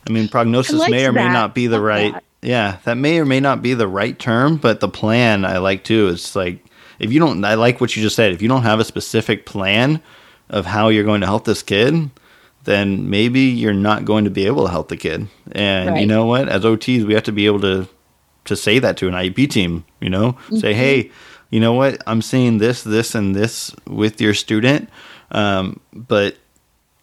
I 0.07 0.11
mean, 0.11 0.27
prognosis 0.27 0.87
may 0.87 1.07
or 1.07 1.11
that. 1.11 1.25
may 1.25 1.27
not 1.27 1.55
be 1.55 1.65
the 1.65 1.81
right. 1.81 2.13
That. 2.13 2.23
Yeah, 2.43 2.77
that 2.83 2.97
may 2.97 3.17
or 3.17 3.25
may 3.25 3.39
not 3.39 3.63
be 3.63 3.73
the 3.73 3.87
right 3.87 4.19
term, 4.19 4.57
but 4.57 4.79
the 4.79 4.87
plan 4.87 5.43
I 5.43 5.57
like 5.57 5.83
too. 5.83 6.09
It's 6.09 6.35
like 6.35 6.64
if 6.99 7.11
you 7.11 7.19
don't, 7.19 7.43
I 7.43 7.55
like 7.55 7.81
what 7.81 7.95
you 7.95 8.01
just 8.01 8.15
said. 8.15 8.31
If 8.31 8.41
you 8.41 8.47
don't 8.47 8.63
have 8.63 8.79
a 8.79 8.85
specific 8.85 9.45
plan 9.45 10.01
of 10.49 10.65
how 10.65 10.89
you're 10.89 11.03
going 11.03 11.21
to 11.21 11.27
help 11.27 11.45
this 11.45 11.63
kid, 11.63 12.09
then 12.63 13.09
maybe 13.09 13.41
you're 13.41 13.73
not 13.73 14.05
going 14.05 14.25
to 14.25 14.31
be 14.31 14.45
able 14.45 14.65
to 14.65 14.71
help 14.71 14.89
the 14.89 14.97
kid. 14.97 15.27
And 15.51 15.91
right. 15.91 16.01
you 16.01 16.07
know 16.07 16.25
what? 16.25 16.49
As 16.49 16.63
OTs, 16.63 17.05
we 17.05 17.13
have 17.13 17.23
to 17.23 17.31
be 17.31 17.45
able 17.45 17.61
to 17.61 17.87
to 18.45 18.55
say 18.55 18.77
that 18.77 18.95
to 18.97 19.07
an 19.07 19.15
IEP 19.15 19.49
team. 19.49 19.85
You 19.99 20.09
know, 20.09 20.33
mm-hmm. 20.33 20.57
say, 20.57 20.73
hey 20.73 21.11
you 21.49 21.59
know 21.59 21.73
what, 21.73 22.01
I'm 22.07 22.21
seeing 22.21 22.57
this, 22.57 22.83
this, 22.83 23.15
and 23.15 23.35
this 23.35 23.73
with 23.87 24.19
your 24.19 24.33
student, 24.33 24.89
um, 25.31 25.79
but 25.93 26.37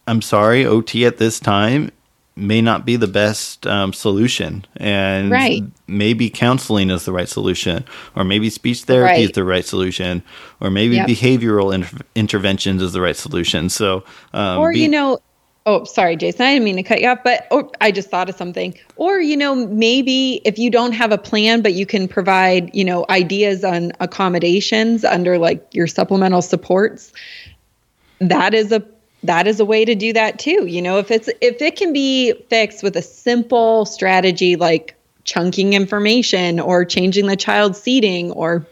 I'm 0.07 0.21
sorry, 0.21 0.67
OT 0.67 1.07
at 1.07 1.19
this 1.19 1.41
time 1.41 1.91
may 2.35 2.63
not 2.63 2.87
be 2.87 2.97
the 2.97 3.07
best 3.07 3.67
um, 3.67 3.93
solution 3.93 4.65
and 4.77 5.31
Right. 5.31 5.63
maybe 5.87 6.31
counseling 6.31 6.91
is 6.91 7.05
the 7.05 7.13
right 7.13 7.29
solution 7.29 7.85
or 8.17 8.25
maybe 8.25 8.49
speech 8.49 8.83
therapy 8.85 9.23
is 9.25 9.33
the 9.33 9.45
right 9.45 9.65
solution 9.65 10.23
or 10.61 10.71
maybe 10.71 10.97
Yep. 10.97 11.09
behavioral 11.09 11.75
inter- 11.75 11.99
interventions 12.15 12.81
is 12.83 12.93
the 12.95 13.01
right 13.03 13.17
solution 13.17 13.69
so 13.69 14.03
um, 14.33 14.59
or 14.59 14.73
be- 14.73 14.81
you 14.81 14.89
know 14.89 15.19
oh 15.67 15.85
sorry 15.85 16.17
Jayson 16.17 16.41
i 16.41 16.55
didn't 16.55 16.65
mean 16.65 16.77
to 16.77 16.83
cut 16.83 17.01
you 17.03 17.09
off 17.09 17.19
but 17.23 17.47
or 17.51 17.71
i 17.83 17.91
just 17.93 18.09
thought 18.11 18.29
of 18.31 18.35
something 18.35 18.75
or 18.97 19.21
you 19.21 19.37
know 19.37 19.55
maybe 19.55 20.41
if 20.47 20.59
you 20.59 20.71
don't 20.71 20.93
have 20.93 21.13
a 21.13 21.19
plan 21.19 21.61
but 21.61 21.75
you 21.75 21.85
can 21.85 22.09
provide 22.09 22.75
you 22.75 22.85
know 22.85 23.05
ideas 23.11 23.63
on 23.63 23.93
accommodations 24.01 25.05
under 25.05 25.39
like 25.39 25.65
your 25.73 25.87
supplemental 25.87 26.41
supports 26.43 27.13
that 28.21 28.55
is 28.55 28.73
a 28.73 28.83
that 29.23 29.47
is 29.47 29.61
a 29.61 29.65
way 29.65 29.85
to 29.85 29.95
do 29.95 30.13
that 30.13 30.39
too 30.39 30.67
you 30.67 30.83
know 30.83 30.99
if 30.99 31.11
it's 31.11 31.29
if 31.41 31.61
it 31.63 31.77
can 31.77 31.93
be 31.93 32.33
fixed 32.49 32.83
with 32.83 32.97
a 32.97 33.03
simple 33.03 33.85
strategy 33.85 34.57
like 34.57 34.95
chunking 35.25 35.73
information 35.73 36.59
or 36.59 36.85
changing 36.85 37.27
the 37.27 37.37
child's 37.37 37.81
seating 37.81 38.31
or 38.33 38.67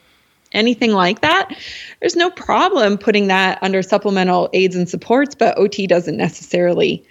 anything 0.53 0.93
like 0.93 1.21
that, 1.21 1.57
there's 2.01 2.17
no 2.17 2.31
problem 2.31 2.99
putting 2.99 3.29
that 3.29 3.59
under 3.63 3.83
supplemental 3.83 4.49
aids 4.53 4.75
and 4.75 4.89
supports, 4.89 5.35
but 5.35 5.57
OT 5.59 5.87
doesn't 5.87 6.17
necessarily 6.17 7.05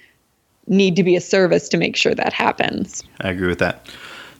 need 0.67 0.95
to 0.95 1.03
be 1.03 1.15
a 1.15 1.21
service 1.21 1.69
to 1.69 1.77
make 1.77 1.95
sure 1.95 2.13
that 2.13 2.33
happens. 2.33 3.03
I 3.21 3.29
agree 3.29 3.47
with 3.47 3.59
that. 3.59 3.87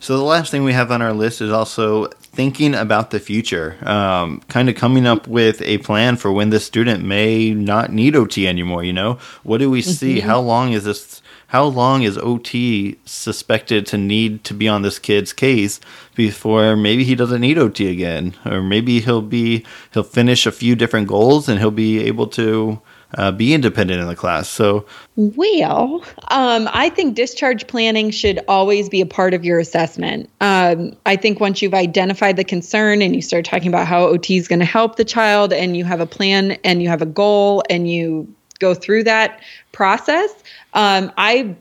So 0.02 0.16
the 0.16 0.24
last 0.24 0.50
thing 0.50 0.64
we 0.64 0.72
have 0.72 0.90
on 0.90 1.02
our 1.02 1.12
list 1.12 1.42
is 1.42 1.52
also 1.52 2.06
thinking 2.06 2.74
about 2.74 3.10
the 3.10 3.20
future, 3.20 3.76
um, 3.86 4.40
kind 4.48 4.70
of 4.70 4.74
coming 4.74 5.06
up 5.06 5.28
with 5.28 5.60
a 5.60 5.76
plan 5.78 6.16
for 6.16 6.32
when 6.32 6.48
this 6.48 6.64
student 6.64 7.04
may 7.04 7.52
not 7.52 7.92
need 7.92 8.16
OT 8.16 8.48
anymore. 8.48 8.82
You 8.82 8.94
know, 8.94 9.18
what 9.42 9.58
do 9.58 9.68
we 9.70 9.82
see? 9.82 10.20
How 10.20 10.40
long 10.40 10.72
is 10.72 10.84
this? 10.84 11.20
How 11.48 11.64
long 11.64 12.02
is 12.02 12.16
OT 12.16 12.96
suspected 13.04 13.84
to 13.88 13.98
need 13.98 14.42
to 14.44 14.54
be 14.54 14.68
on 14.68 14.80
this 14.80 14.98
kid's 14.98 15.34
case 15.34 15.80
before 16.14 16.76
maybe 16.76 17.04
he 17.04 17.14
doesn't 17.14 17.42
need 17.42 17.58
OT 17.58 17.88
again, 17.88 18.34
or 18.46 18.62
maybe 18.62 19.00
he'll 19.00 19.20
be 19.20 19.66
he'll 19.92 20.02
finish 20.02 20.46
a 20.46 20.52
few 20.52 20.74
different 20.74 21.08
goals 21.08 21.46
and 21.46 21.58
he'll 21.58 21.70
be 21.70 22.00
able 22.00 22.28
to 22.28 22.80
uh, 23.14 23.32
be 23.32 23.54
independent 23.54 24.00
in 24.00 24.06
the 24.06 24.16
class. 24.16 24.48
So 24.48 24.86
Well, 25.16 26.04
um, 26.28 26.68
I 26.72 26.90
think 26.90 27.14
discharge 27.14 27.66
planning 27.66 28.10
should 28.10 28.40
always 28.48 28.88
be 28.88 29.00
a 29.00 29.06
part 29.06 29.34
of 29.34 29.44
your 29.44 29.58
assessment. 29.58 30.30
Um, 30.40 30.96
I 31.06 31.16
think 31.16 31.40
once 31.40 31.62
you've 31.62 31.74
identified 31.74 32.36
the 32.36 32.44
concern 32.44 33.02
and 33.02 33.14
you 33.14 33.22
start 33.22 33.44
talking 33.44 33.68
about 33.68 33.86
how 33.86 34.04
OT 34.04 34.36
is 34.36 34.48
going 34.48 34.60
to 34.60 34.64
help 34.64 34.96
the 34.96 35.04
child, 35.04 35.52
and 35.52 35.76
you 35.76 35.84
have 35.84 36.00
a 36.00 36.06
plan 36.06 36.52
and 36.64 36.82
you 36.82 36.88
have 36.88 37.02
a 37.02 37.06
goal, 37.06 37.62
and 37.68 37.90
you 37.90 38.32
go 38.58 38.74
through 38.74 39.04
that 39.04 39.40
process, 39.72 40.30
um, 40.74 41.10
I 41.16 41.54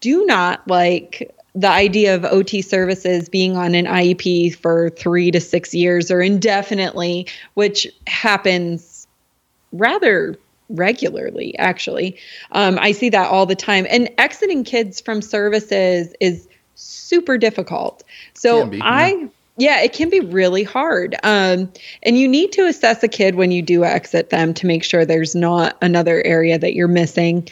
do 0.00 0.24
not 0.26 0.66
like 0.66 1.34
the 1.54 1.68
idea 1.68 2.14
of 2.14 2.24
OT 2.24 2.62
services 2.62 3.28
being 3.28 3.56
on 3.56 3.74
an 3.74 3.86
IEP 3.86 4.54
for 4.54 4.90
three 4.90 5.30
to 5.30 5.40
six 5.40 5.74
years 5.74 6.10
or 6.10 6.20
indefinitely, 6.20 7.26
which 7.54 7.86
happens 8.06 9.08
rather 9.72 10.36
regularly 10.68 11.56
actually. 11.58 12.18
Um, 12.52 12.78
i 12.80 12.92
see 12.92 13.10
that 13.10 13.30
all 13.30 13.46
the 13.46 13.56
time. 13.56 13.86
And 13.88 14.10
exiting 14.18 14.64
kids 14.64 15.00
from 15.00 15.22
services 15.22 16.14
is 16.20 16.48
super 16.74 17.38
difficult. 17.38 18.02
So 18.34 18.66
be, 18.66 18.78
yeah. 18.78 18.82
i 18.84 19.28
yeah. 19.56 19.80
it 19.80 19.92
can 19.92 20.08
be 20.08 20.20
really 20.20 20.62
hard. 20.62 21.16
Um, 21.24 21.72
and 22.04 22.16
you 22.16 22.28
need 22.28 22.52
to 22.52 22.66
assess 22.66 23.02
a 23.02 23.08
kid 23.08 23.34
when 23.34 23.50
you 23.50 23.60
do 23.60 23.84
exit 23.84 24.30
them 24.30 24.54
to 24.54 24.66
make 24.66 24.84
sure 24.84 25.04
there's 25.04 25.34
not 25.34 25.76
another 25.82 26.22
area 26.24 26.58
that 26.58 26.74
you're 26.74 26.88
missing. 26.88 27.48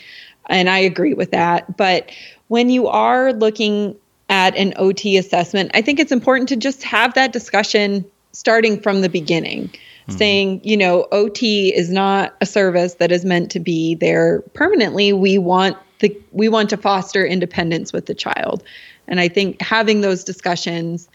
And 0.48 0.68
i 0.70 0.78
agree 0.78 1.14
with 1.14 1.32
that. 1.32 1.76
But 1.76 2.10
when 2.48 2.70
you 2.70 2.86
are 2.86 3.32
looking 3.32 3.96
at 4.28 4.56
an 4.56 4.72
ot 4.74 5.04
assessment 5.18 5.70
i 5.74 5.82
think 5.82 6.00
it's 6.00 6.12
important 6.12 6.48
to 6.48 6.56
just 6.56 6.82
have 6.82 7.14
that 7.14 7.32
discussion 7.32 8.04
starting 8.32 8.80
from 8.80 9.00
the 9.00 9.08
beginning 9.08 9.70
saying, 10.08 10.60
you 10.62 10.76
know, 10.76 11.06
OT 11.12 11.74
is 11.74 11.90
not 11.90 12.34
a 12.40 12.46
service 12.46 12.94
that 12.94 13.10
is 13.10 13.24
meant 13.24 13.50
to 13.52 13.60
be 13.60 13.94
there 13.94 14.42
permanently. 14.54 15.12
We 15.12 15.38
want 15.38 15.76
the 15.98 16.16
we 16.32 16.48
want 16.48 16.70
to 16.70 16.76
foster 16.76 17.24
independence 17.24 17.92
with 17.92 18.06
the 18.06 18.14
child. 18.14 18.62
And 19.08 19.20
I 19.20 19.28
think 19.28 19.60
having 19.60 20.00
those 20.00 20.24
discussions 20.24 21.08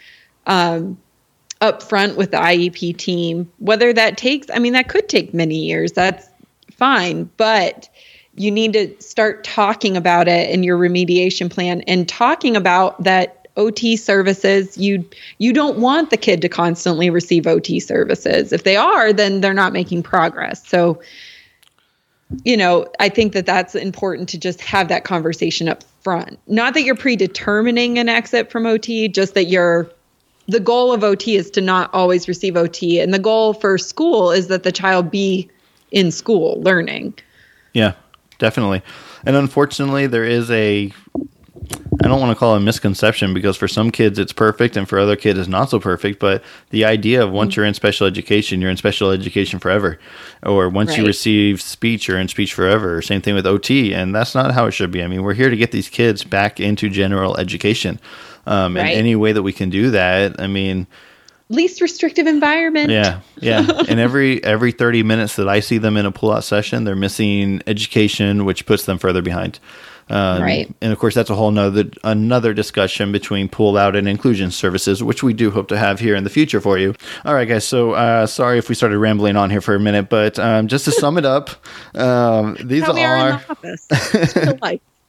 um, 0.48 0.98
up 1.62 1.84
front 1.84 2.18
with 2.18 2.32
the 2.32 2.38
IEP 2.38 2.98
team, 2.98 3.52
whether 3.60 3.94
that 3.94 4.18
takes, 4.18 4.48
I 4.54 4.60
mean, 4.60 4.74
that 4.74 4.90
could 4.90 5.08
take 5.08 5.34
many 5.34 5.66
years. 5.66 5.92
That's 5.92 6.28
fine, 6.72 7.30
but 7.38 7.90
you 8.36 8.50
need 8.50 8.74
to 8.74 8.96
start 9.00 9.44
talking 9.44 9.98
about 9.98 10.28
it 10.28 10.50
in 10.50 10.64
your 10.64 10.78
remediation 10.78 11.52
plan 11.52 11.82
and 11.82 12.08
talking 12.08 12.56
about 12.56 13.04
that 13.04 13.41
OT 13.58 13.96
services. 13.96 14.78
You 14.78 15.08
you 15.38 15.54
don't 15.54 15.80
want 15.80 16.10
the 16.10 16.18
kid 16.18 16.42
to 16.42 16.50
constantly 16.50 17.10
receive 17.10 17.48
OT 17.48 17.80
services. 17.80 18.52
If 18.54 18.64
they 18.64 18.76
are, 18.76 19.12
then 19.12 19.42
they're 19.42 19.54
not 19.54 19.74
making 19.74 20.04
progress. 20.04 20.68
So, 20.68 21.02
you 22.44 22.56
know, 22.56 22.88
I 23.00 23.10
think 23.10 23.34
that 23.34 23.46
that's 23.46 23.76
important 23.76 24.30
to 24.30 24.38
just 24.38 24.62
have 24.62 24.88
that 24.88 25.04
conversation 25.04 25.68
up 25.68 25.84
front. 26.02 26.40
Not 26.48 26.74
that 26.74 26.84
you're 26.84 26.96
predetermining 26.96 27.98
an 27.98 28.10
exit 28.10 28.52
from 28.52 28.66
OT, 28.66 29.08
just 29.08 29.34
that 29.34 29.46
you're 29.46 29.90
the 30.48 30.60
goal 30.60 30.92
of 30.92 31.04
OT 31.04 31.36
is 31.36 31.50
to 31.52 31.62
not 31.62 31.94
always 31.94 32.28
receive 32.28 32.58
OT, 32.58 33.00
and 33.00 33.14
the 33.14 33.20
goal 33.20 33.54
for 33.54 33.78
school 33.78 34.32
is 34.32 34.48
that 34.48 34.64
the 34.64 34.72
child 34.72 35.12
be 35.12 35.50
in 35.92 36.12
school 36.12 36.62
learning. 36.62 37.14
Yeah, 37.74 37.94
definitely. 38.38 38.82
And 39.26 39.36
unfortunately, 39.36 40.08
there 40.08 40.26
is 40.26 40.50
a 40.52 40.92
I 42.04 42.08
don't 42.08 42.22
want 42.22 42.32
to 42.32 42.40
call 42.40 42.56
it 42.56 42.60
a 42.60 42.62
misconception 42.62 43.34
because 43.34 43.58
for 43.58 43.68
some 43.68 43.92
kids 43.92 44.18
it's 44.18 44.32
perfect 44.32 44.78
and 44.78 44.88
for 44.88 44.98
other 44.98 45.18
kids 45.18 45.38
it's 45.38 45.50
not 45.50 45.70
so 45.70 45.80
perfect. 45.80 46.20
But 46.20 46.42
the 46.70 46.86
idea 46.86 47.22
of 47.24 47.32
once 47.32 47.56
you're 47.56 47.66
in 47.66 47.74
special 47.74 48.08
education, 48.08 48.62
you're 48.62 48.72
in 48.72 48.78
special 48.78 49.12
education 49.12 49.60
forever. 49.60 50.00
Or 50.44 50.70
once 50.70 50.98
you 50.98 51.06
receive 51.06 51.62
speech, 51.62 52.08
you're 52.08 52.18
in 52.20 52.30
speech 52.30 52.54
forever. 52.54 53.02
Same 53.02 53.22
thing 53.22 53.36
with 53.36 53.46
OT. 53.46 53.94
And 53.94 54.16
that's 54.16 54.34
not 54.34 54.52
how 54.52 54.68
it 54.68 54.72
should 54.72 54.92
be. 54.92 55.04
I 55.04 55.08
mean, 55.08 55.24
we're 55.24 55.34
here 55.34 55.50
to 55.50 55.58
get 55.58 55.72
these 55.72 55.90
kids 55.90 56.24
back 56.24 56.60
into 56.62 56.90
general 56.90 57.38
education. 57.38 58.00
Um, 58.48 58.76
Right. 58.76 58.88
And 58.88 58.98
any 58.98 59.16
way 59.16 59.34
that 59.34 59.44
we 59.44 59.54
can 59.54 59.70
do 59.70 59.92
that, 59.92 60.40
I 60.40 60.48
mean, 60.48 60.88
Least 61.50 61.82
restrictive 61.82 62.28
environment. 62.28 62.90
yeah, 62.90 63.20
yeah. 63.42 63.68
and 63.90 64.00
every 64.00 64.42
every 64.42 64.72
thirty 64.72 65.04
minutes 65.04 65.36
that 65.36 65.50
I 65.50 65.60
see 65.60 65.78
them 65.78 65.98
in 65.98 66.06
a 66.06 66.12
pull 66.12 66.32
out 66.32 66.46
session, 66.46 66.86
they're 66.86 66.96
missing 66.96 67.62
education, 67.68 68.46
which 68.46 68.66
puts 68.66 68.86
them 68.86 68.98
further 68.98 69.22
behind. 69.22 69.60
Um, 70.12 70.42
Right. 70.42 70.74
And 70.82 70.92
of 70.92 71.00
course, 71.00 71.16
that's 71.16 71.30
a 71.30 71.36
whole 71.36 71.52
nother 71.52 71.86
another 72.04 72.54
discussion 72.54 73.12
between 73.12 73.48
pull 73.48 73.78
out 73.78 73.96
and 73.96 74.08
inclusion 74.08 74.52
services, 74.52 75.02
which 75.02 75.24
we 75.24 75.34
do 75.34 75.52
hope 75.52 75.70
to 75.70 75.78
have 75.78 76.00
here 76.00 76.16
in 76.16 76.24
the 76.24 76.30
future 76.30 76.60
for 76.60 76.78
you. 76.78 76.94
All 77.26 77.34
right, 77.34 77.48
guys. 77.48 77.66
So 77.66 77.94
uh, 77.94 78.28
sorry 78.28 78.58
if 78.58 78.68
we 78.70 78.76
started 78.76 79.00
rambling 79.00 79.38
on 79.38 79.50
here 79.50 79.62
for 79.62 79.74
a 79.74 79.80
minute, 79.80 80.10
but 80.10 80.38
um, 80.38 80.68
just 80.68 80.86
to 80.86 80.92
sum 80.92 81.18
it 81.18 81.26
up, 81.26 81.50
um, 81.96 82.58
these 82.62 82.84
are 82.84 82.98
are 83.00 83.42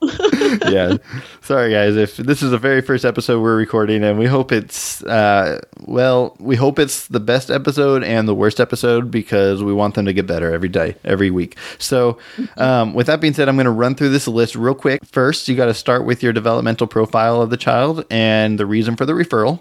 yeah. 0.68 0.96
Sorry, 1.42 1.70
guys. 1.70 1.96
If 1.96 2.16
this 2.16 2.42
is 2.42 2.50
the 2.50 2.58
very 2.58 2.80
first 2.80 3.04
episode 3.04 3.40
we're 3.40 3.56
recording, 3.56 4.02
and 4.02 4.18
we 4.18 4.26
hope 4.26 4.52
it's 4.52 5.02
uh, 5.04 5.60
well, 5.80 6.36
we 6.40 6.56
hope 6.56 6.78
it's 6.78 7.06
the 7.08 7.20
best 7.20 7.50
episode 7.50 8.02
and 8.02 8.26
the 8.26 8.34
worst 8.34 8.60
episode 8.60 9.10
because 9.10 9.62
we 9.62 9.72
want 9.72 9.94
them 9.94 10.06
to 10.06 10.12
get 10.12 10.26
better 10.26 10.52
every 10.52 10.68
day, 10.68 10.96
every 11.04 11.30
week. 11.30 11.56
So, 11.78 12.18
um, 12.56 12.94
with 12.94 13.06
that 13.06 13.20
being 13.20 13.34
said, 13.34 13.48
I'm 13.48 13.56
going 13.56 13.64
to 13.64 13.70
run 13.70 13.94
through 13.94 14.10
this 14.10 14.26
list 14.26 14.56
real 14.56 14.74
quick. 14.74 15.04
First, 15.04 15.48
you 15.48 15.56
got 15.56 15.66
to 15.66 15.74
start 15.74 16.04
with 16.04 16.22
your 16.22 16.32
developmental 16.32 16.86
profile 16.86 17.40
of 17.40 17.50
the 17.50 17.56
child 17.56 18.04
and 18.10 18.58
the 18.58 18.66
reason 18.66 18.96
for 18.96 19.06
the 19.06 19.12
referral. 19.12 19.60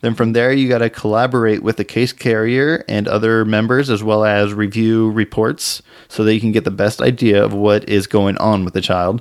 Then 0.00 0.14
from 0.14 0.32
there, 0.32 0.52
you 0.52 0.68
got 0.68 0.78
to 0.78 0.90
collaborate 0.90 1.62
with 1.62 1.76
the 1.76 1.84
case 1.84 2.12
carrier 2.12 2.84
and 2.88 3.06
other 3.06 3.44
members, 3.44 3.90
as 3.90 4.02
well 4.02 4.24
as 4.24 4.54
review 4.54 5.10
reports, 5.10 5.82
so 6.08 6.24
that 6.24 6.34
you 6.34 6.40
can 6.40 6.52
get 6.52 6.64
the 6.64 6.70
best 6.70 7.00
idea 7.02 7.42
of 7.44 7.52
what 7.52 7.88
is 7.88 8.06
going 8.06 8.38
on 8.38 8.64
with 8.64 8.74
the 8.74 8.80
child. 8.80 9.20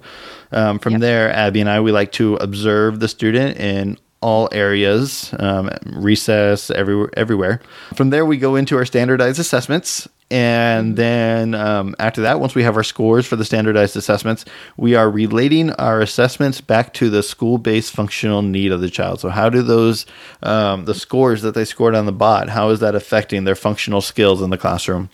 Um, 0.51 0.79
from 0.79 0.99
there, 0.99 1.31
Abby 1.31 1.59
and 1.59 1.69
I, 1.69 1.81
we 1.81 1.91
like 1.91 2.11
to 2.13 2.35
observe 2.37 2.99
the 2.99 3.07
student 3.07 3.57
in 3.57 3.97
all 4.21 4.49
areas, 4.51 5.33
um, 5.39 5.69
recess, 5.85 6.69
everywhere, 6.71 7.09
everywhere. 7.15 7.61
From 7.93 8.09
there, 8.09 8.25
we 8.25 8.37
go 8.37 8.55
into 8.55 8.75
our 8.77 8.85
standardized 8.85 9.39
assessments. 9.39 10.07
And 10.31 10.95
then 10.95 11.55
um, 11.55 11.95
after 11.97 12.21
that, 12.21 12.39
once 12.39 12.53
we 12.53 12.61
have 12.61 12.77
our 12.77 12.83
scores 12.83 13.25
for 13.25 13.35
the 13.35 13.45
standardized 13.45 13.97
assessments, 13.97 14.45
we 14.77 14.93
are 14.93 15.09
relating 15.09 15.71
our 15.71 16.01
assessments 16.01 16.61
back 16.61 16.93
to 16.95 17.09
the 17.09 17.23
school-based 17.23 17.91
functional 17.91 18.43
need 18.43 18.71
of 18.71 18.79
the 18.79 18.91
child. 18.91 19.21
So, 19.21 19.29
how 19.29 19.49
do 19.49 19.63
those 19.63 20.05
um, 20.43 20.85
the 20.85 20.93
scores 20.93 21.41
that 21.41 21.55
they 21.55 21.65
scored 21.65 21.95
on 21.95 22.05
the 22.05 22.11
BOT? 22.11 22.49
How 22.49 22.69
is 22.69 22.79
that 22.79 22.93
affecting 22.93 23.43
their 23.43 23.55
functional 23.55 24.01
skills 24.01 24.41
in 24.41 24.51
the 24.51 24.57
classroom? 24.57 25.09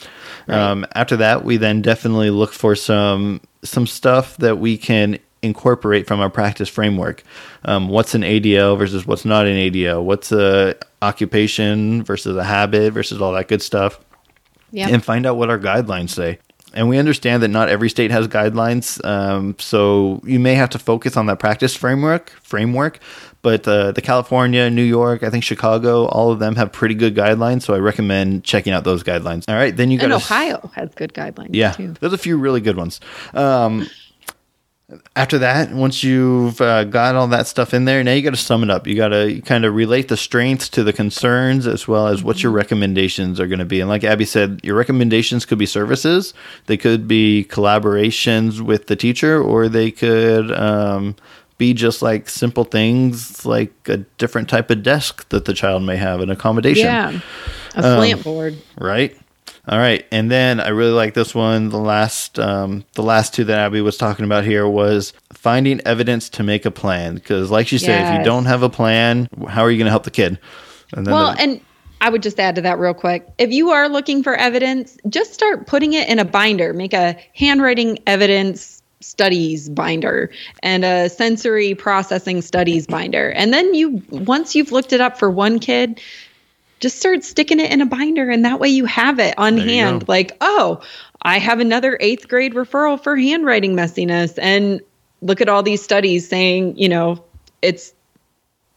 Um, 0.47 0.86
after 0.93 1.15
that, 1.17 1.45
we 1.45 1.58
then 1.58 1.82
definitely 1.82 2.30
look 2.30 2.51
for 2.51 2.75
some 2.75 3.41
some 3.63 3.88
stuff 3.88 4.36
that 4.38 4.58
we 4.58 4.78
can 4.78 5.17
incorporate 5.41 6.08
from 6.08 6.19
our 6.19 6.30
practice 6.30 6.67
framework. 6.67 7.23
Um, 7.63 7.88
what's 7.88 8.15
an 8.15 8.23
ADL 8.23 8.78
versus 8.78 9.06
what's 9.08 9.23
not 9.23 9.45
an 9.45 9.56
ADL? 9.56 10.04
What's 10.04 10.32
a 10.32 10.75
occupation 11.01 12.04
versus 12.04 12.36
a 12.36 12.43
habit 12.43 12.93
versus 12.93 13.21
all 13.21 13.32
that 13.34 13.47
good 13.47 13.62
stuff? 13.62 13.99
Yeah. 14.76 14.90
and 14.90 15.04
find 15.04 15.26
out 15.26 15.38
what 15.38 15.50
our 15.50 15.60
guidelines 15.60 16.10
say. 16.12 16.40
and 16.74 16.90
we 16.90 16.98
understand 16.98 17.42
that 17.42 17.48
not 17.48 17.70
every 17.70 17.90
state 17.90 18.12
has 18.12 18.28
guidelines, 18.28 19.00
um, 19.06 19.56
so 19.58 20.20
you 20.26 20.40
may 20.42 20.56
have 20.56 20.70
to 20.72 20.80
focus 20.80 21.16
on 21.16 21.26
that 21.28 21.40
practice 21.40 21.74
framework 21.76 22.30
framework. 22.44 23.00
But 23.42 23.66
uh, 23.68 23.92
the 23.94 24.02
California, 24.02 24.70
New 24.72 24.84
York, 24.84 25.22
I 25.24 25.30
think 25.30 25.44
Chicago, 25.44 26.06
all 26.08 26.32
of 26.32 26.40
them 26.40 26.56
have 26.56 26.72
pretty 26.72 26.96
good 26.96 27.16
guidelines. 27.16 27.62
So 27.62 27.76
I 27.76 27.78
recommend 27.78 28.44
checking 28.44 28.74
out 28.74 28.84
those 28.84 29.04
guidelines. 29.04 29.46
All 29.48 29.56
right, 29.56 29.74
then 29.78 29.92
you 29.92 29.98
got 30.00 30.06
and 30.06 30.14
Ohio 30.14 30.70
has 30.74 30.90
good 30.96 31.14
guidelines. 31.14 31.52
Yeah, 31.54 31.72
too. 31.74 31.94
there's 32.00 32.12
a 32.12 32.18
few 32.18 32.38
really 32.38 32.60
good 32.60 32.76
ones. 32.76 33.00
Um, 33.36 33.88
after 35.15 35.39
that, 35.39 35.71
once 35.71 36.04
you've 36.04 36.62
uh, 36.62 36.84
got 36.84 37.15
all 37.15 37.28
that 37.30 37.48
stuff 37.48 37.74
in 37.74 37.86
there, 37.86 38.04
now 38.04 38.12
you 38.13 38.21
got 38.21 38.30
to 38.32 38.38
sum 38.38 38.62
it 38.63 38.69
up. 38.69 38.86
You 38.86 38.95
got 38.95 39.08
to 39.10 39.41
kind 39.41 39.65
of 39.65 39.74
relate 39.74 40.10
the 40.10 40.17
strengths 40.17 40.69
to 40.69 40.84
the 40.84 40.93
concerns 40.93 41.65
as 41.65 41.88
well 41.88 42.08
as 42.08 42.24
what 42.24 42.43
your 42.43 42.52
Mm-hmm. 42.52 42.58
recommendations 42.58 43.39
are 43.39 43.48
going 43.48 43.60
to 43.60 43.65
be. 43.65 43.80
And 43.80 43.89
like 43.89 44.04
Abby 44.04 44.26
said, 44.26 44.60
your 44.63 44.76
recommendations 44.76 45.43
could 45.45 45.58
be 45.58 45.65
services, 45.65 46.34
they 46.67 46.78
could 46.78 47.08
be 47.08 47.45
collaborations 47.50 48.62
with 48.62 48.86
the 48.88 48.95
teacher, 48.95 49.41
or 49.41 49.67
they 49.67 49.89
could 49.89 50.52
um, 50.52 51.15
be 51.58 51.74
just 51.74 52.02
like 52.04 52.30
simple 52.30 52.63
things 52.63 53.43
like 53.45 53.74
a 53.88 53.98
different 54.19 54.50
type 54.50 54.69
of 54.69 54.84
desk 54.84 55.28
that 55.30 55.45
the 55.45 55.54
child 55.54 55.82
may 55.84 55.95
have, 55.98 56.19
an 56.21 56.30
accommodation 56.30 56.86
Yeah, 56.86 57.19
a 57.76 57.78
Um, 57.78 57.98
slant 57.98 58.24
board. 58.24 58.56
right? 58.78 59.17
All 59.67 59.80
right, 59.80 60.06
and 60.12 60.30
then 60.30 60.60
I 60.60 60.69
really 60.69 60.91
like 60.91 61.15
this 61.15 61.34
one. 61.34 61.69
The 61.69 61.80
last, 61.80 62.38
um, 62.38 62.86
the 62.93 63.01
last 63.01 63.34
two 63.34 63.45
that 63.45 63.58
Abby 63.58 63.82
was 63.82 63.97
talking 63.97 64.23
about 64.23 64.43
here 64.43 64.67
was 64.67 65.12
finding 65.34 65.82
evidence 65.82 66.30
to 66.30 66.43
make 66.43 66.65
a 66.65 66.71
plan. 66.71 67.15
Because, 67.15 67.49
like 67.49 67.67
she 67.67 67.80
said, 67.80 68.13
if 68.13 68.19
you 68.19 68.25
don't 68.25 68.45
have 68.45 68.62
a 68.62 68.69
plan, 68.69 69.28
how 69.47 69.63
are 69.63 69.71
you 69.71 69.78
going 69.78 69.86
to 69.86 69.91
help 69.91 70.04
the 70.04 70.12
kid? 70.12 70.38
And 70.95 71.08
then 71.08 71.13
Well, 71.13 71.34
the- 71.34 71.41
and 71.41 71.62
I 71.99 72.10
would 72.10 72.21
just 72.21 72.39
add 72.39 72.56
to 72.56 72.62
that 72.62 72.78
real 72.78 72.93
quick. 72.93 73.28
If 73.39 73.51
you 73.51 73.71
are 73.71 73.89
looking 73.89 74.21
for 74.21 74.36
evidence, 74.36 74.97
just 75.10 75.34
start 75.34 75.65
putting 75.65 75.93
it 75.93 76.08
in 76.10 76.19
a 76.19 76.25
binder. 76.25 76.71
Make 76.73 76.93
a 76.93 77.17
handwriting 77.34 77.97
evidence 78.06 78.84
studies 79.01 79.69
binder 79.69 80.32
and 80.63 80.84
a 80.84 81.10
sensory 81.10 81.75
processing 81.75 82.41
studies 82.41 82.88
binder. 82.88 83.30
And 83.32 83.54
then 83.54 83.73
you 83.73 84.01
once 84.10 84.56
you've 84.56 84.71
looked 84.71 84.93
it 84.93 85.01
up 85.01 85.17
for 85.19 85.30
one 85.30 85.60
kid, 85.60 85.99
just 86.86 87.00
start 87.00 87.24
sticking 87.24 87.60
it 87.60 87.71
in 87.71 87.82
a 87.82 87.86
binder 87.88 88.30
and 88.30 88.45
that 88.45 88.60
way 88.60 88.69
you 88.69 88.86
have 88.86 89.17
it 89.17 89.34
on 89.39 89.56
There 89.56 89.65
hand 89.65 90.08
like, 90.08 90.38
"Oh, 90.39 90.82
I 91.24 91.39
have 91.39 91.60
another 91.60 91.98
8th 92.00 92.28
grade 92.28 92.54
referral 92.54 93.02
for 93.02 93.15
handwriting 93.15 93.76
messiness." 93.76 94.38
And 94.39 94.82
look 95.24 95.41
at 95.41 95.50
all 95.50 95.63
these 95.63 95.82
studies 95.82 96.30
saying, 96.30 96.78
you 96.78 96.88
know, 96.88 97.24
it's 97.63 97.91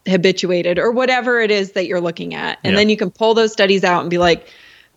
habituated 0.07 0.79
or 0.79 0.91
whatever 0.91 1.39
it 1.39 1.51
is 1.51 1.73
that 1.73 1.87
you're 1.87 2.01
looking 2.01 2.35
at. 2.35 2.59
And 2.65 2.73
Yeah. 2.73 2.79
then 2.79 2.89
you 2.89 2.97
can 2.97 3.11
pull 3.11 3.35
those 3.35 3.53
studies 3.53 3.85
out 3.85 4.01
and 4.01 4.09
be 4.09 4.17
like, 4.17 4.49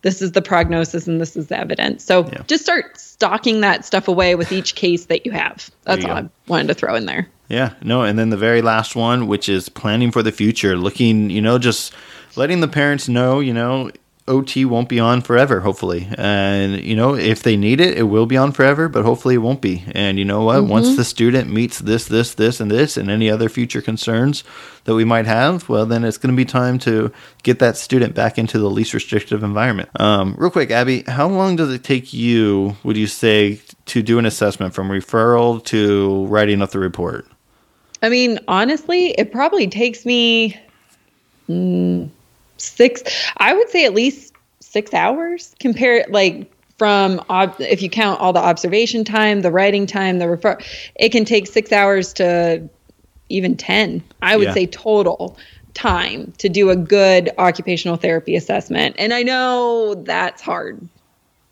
this 0.03 0.21
is 0.21 0.31
the 0.31 0.41
prognosis 0.41 1.05
and 1.05 1.19
this 1.19 1.35
is 1.35 1.47
the 1.47 1.59
evidence. 1.59 2.05
So 2.05 2.29
Yeah. 2.31 2.43
just 2.47 2.63
start 2.63 2.97
stocking 2.97 3.59
that 3.59 3.83
stuff 3.83 4.07
away 4.07 4.35
with 4.35 4.53
each 4.53 4.75
case 4.75 5.07
that 5.07 5.25
you 5.25 5.33
have. 5.33 5.69
That's 5.83 6.05
you 6.05 6.09
all 6.09 6.21
go. 6.21 6.27
I 6.27 6.29
wanted 6.49 6.69
to 6.69 6.75
throw 6.75 6.95
in 6.95 7.07
there. 7.07 7.27
Yeah, 7.49 7.71
no, 7.83 8.03
and 8.03 8.17
then 8.17 8.29
the 8.29 8.37
very 8.37 8.61
last 8.61 8.95
one, 8.95 9.27
which 9.27 9.49
is 9.49 9.67
planning 9.67 10.11
for 10.11 10.23
the 10.23 10.31
future, 10.31 10.77
looking, 10.77 11.29
you 11.29 11.41
know, 11.41 11.57
just 11.57 11.93
letting 12.35 12.61
the 12.61 12.67
parents 12.67 13.07
know, 13.07 13.39
you 13.39 13.53
know, 13.53 13.91
OT 14.27 14.65
won't 14.65 14.87
be 14.87 14.99
on 14.99 15.21
forever, 15.21 15.59
hopefully. 15.59 16.07
And, 16.15 16.81
you 16.81 16.95
know, 16.95 17.15
if 17.15 17.43
they 17.43 17.57
need 17.57 17.81
it, 17.81 17.97
it 17.97 18.03
will 18.03 18.25
be 18.25 18.37
on 18.37 18.51
forever, 18.51 18.87
but 18.87 19.03
hopefully 19.03 19.35
it 19.35 19.39
won't 19.39 19.61
be. 19.61 19.83
And 19.93 20.19
you 20.19 20.25
know 20.25 20.43
what? 20.43 20.63
Once 20.65 20.95
the 20.95 21.03
student 21.03 21.51
meets 21.51 21.79
this, 21.79 22.05
this, 22.05 22.35
this, 22.35 22.59
and 22.59 22.69
this, 22.69 22.97
and 22.97 23.09
any 23.09 23.29
other 23.29 23.49
future 23.49 23.81
concerns 23.81 24.43
that 24.85 24.95
we 24.95 25.03
might 25.03 25.25
have, 25.25 25.67
well, 25.67 25.85
then 25.85 26.03
it's 26.03 26.17
going 26.17 26.33
to 26.33 26.37
be 26.37 26.45
time 26.45 26.77
to 26.79 27.11
get 27.43 27.59
that 27.59 27.77
student 27.77 28.13
back 28.13 28.37
into 28.37 28.59
the 28.59 28.69
least 28.69 28.93
restrictive 28.93 29.43
environment. 29.43 29.89
Um, 29.99 30.35
real 30.37 30.51
quick, 30.51 30.71
Abby, 30.71 31.03
how 31.07 31.27
long 31.27 31.55
does 31.55 31.73
it 31.73 31.83
take 31.83 32.13
you, 32.13 32.77
would 32.83 32.97
you 32.97 33.07
say, 33.07 33.59
to 33.87 34.01
do 34.01 34.19
an 34.19 34.25
assessment 34.25 34.73
from 34.73 34.89
referral 34.89 35.63
to 35.65 36.25
writing 36.27 36.61
up 36.61 36.71
the 36.71 36.79
report? 36.79 37.27
I 38.03 38.09
mean, 38.09 38.39
honestly, 38.47 39.09
it 39.11 39.31
probably 39.31 39.67
takes 39.67 40.05
me 40.05 40.57
mm, 41.49 42.09
six, 42.61 43.01
I 43.37 43.53
would 43.53 43.69
say 43.69 43.85
at 43.85 43.93
least 43.93 44.33
six 44.59 44.93
hours 44.93 45.55
compare 45.59 46.05
like 46.09 46.51
from 46.77 47.21
ob- 47.29 47.59
if 47.59 47.81
you 47.81 47.89
count 47.89 48.19
all 48.19 48.33
the 48.33 48.39
observation 48.39 49.03
time, 49.03 49.41
the 49.41 49.51
writing 49.51 49.85
time, 49.85 50.19
the 50.19 50.27
refer, 50.29 50.57
it 50.95 51.09
can 51.11 51.25
take 51.25 51.45
six 51.47 51.71
hours 51.71 52.13
to 52.13 52.67
even 53.29 53.55
10, 53.55 54.03
I 54.21 54.35
would 54.37 54.47
Yeah. 54.47 54.53
say 54.53 54.65
total 54.65 55.37
time 55.73 56.33
to 56.39 56.49
do 56.49 56.69
a 56.69 56.75
good 56.75 57.29
occupational 57.37 57.95
therapy 57.97 58.35
assessment. 58.35 58.95
And 58.99 59.13
I 59.13 59.23
know 59.23 59.95
that's 59.95 60.41
hard. 60.41 60.87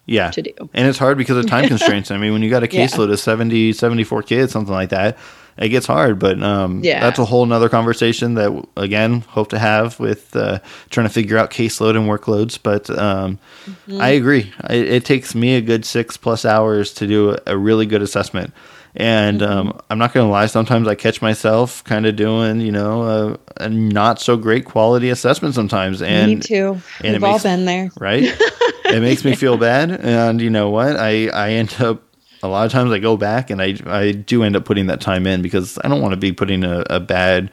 yeah 0.05 0.31
to 0.31 0.41
do. 0.41 0.51
and 0.73 0.87
it's 0.87 0.97
hard 0.97 1.17
because 1.19 1.37
of 1.37 1.45
time 1.45 1.67
constraints 1.73 2.09
i 2.09 2.17
mean 2.17 2.33
when 2.33 2.41
you 2.41 2.49
got 2.49 2.63
a 2.63 2.67
Yeah. 2.71 2.87
caseload 2.87 3.11
of 3.11 3.19
70 3.19 3.73
74 3.73 4.23
kids 4.23 4.51
something 4.51 4.73
like 4.73 4.89
that 4.89 5.17
it 5.59 5.69
gets 5.69 5.85
hard 5.85 6.17
but 6.19 6.41
um, 6.41 6.81
Yeah. 6.83 6.99
that's 7.01 7.19
a 7.19 7.25
whole 7.25 7.45
nother 7.45 7.69
conversation 7.69 8.33
that 8.35 8.51
again 8.77 9.21
hope 9.21 9.49
to 9.49 9.59
have 9.59 9.99
with 9.99 10.35
uh, 10.35 10.59
trying 10.89 11.05
to 11.07 11.13
figure 11.13 11.37
out 11.37 11.51
caseload 11.51 11.95
and 11.97 12.07
workloads 12.09 12.57
but 12.61 12.89
um, 12.89 13.37
Mm-hmm. 13.67 14.01
i 14.01 14.09
agree 14.09 14.51
it, 14.69 14.87
it 14.87 15.05
takes 15.05 15.35
me 15.35 15.55
a 15.55 15.61
good 15.61 15.85
six 15.85 16.17
plus 16.17 16.45
hours 16.45 16.93
to 16.95 17.05
do 17.05 17.31
a, 17.31 17.37
a 17.47 17.57
really 17.57 17.85
good 17.85 18.01
assessment 18.01 18.53
and 18.95 19.41
Mm-hmm. 19.41 19.69
um, 19.69 19.79
i'm 19.89 19.97
not 19.99 20.13
going 20.13 20.25
to 20.25 20.31
lie 20.31 20.47
sometimes 20.47 20.87
i 20.87 20.95
catch 20.95 21.21
myself 21.21 21.83
kind 21.83 22.05
of 22.07 22.15
doing 22.15 22.61
you 22.61 22.71
know 22.71 23.03
a, 23.03 23.63
a 23.65 23.69
not 23.69 24.19
so 24.19 24.37
great 24.37 24.65
quality 24.65 25.09
assessment 25.09 25.53
sometimes 25.55 26.01
and 26.01 26.31
Me 26.31 26.39
too. 26.39 26.81
and 27.03 27.13
We've 27.13 27.23
all 27.23 27.33
makes- 27.33 27.43
been 27.43 27.65
there. 27.65 27.89
right? 27.99 28.23
it 28.85 29.01
makes 29.01 29.23
me 29.23 29.35
feel 29.35 29.57
bad, 29.57 29.91
and 29.91 30.41
you 30.41 30.49
know 30.49 30.69
what? 30.71 30.95
I 30.95 31.27
I 31.27 31.51
end 31.51 31.75
up 31.79 32.01
a 32.41 32.47
lot 32.47 32.65
of 32.65 32.71
times 32.71 32.91
I 32.91 32.99
go 32.99 33.17
back 33.17 33.49
and 33.49 33.61
I 33.61 33.75
I 33.85 34.11
do 34.11 34.43
end 34.43 34.55
up 34.55 34.65
putting 34.65 34.87
that 34.87 35.01
time 35.01 35.27
in 35.27 35.41
because 35.41 35.77
I 35.83 35.87
don't 35.87 36.01
want 36.01 36.13
to 36.13 36.17
be 36.17 36.31
putting 36.31 36.63
a, 36.63 36.83
a 36.89 36.99
bad 36.99 37.51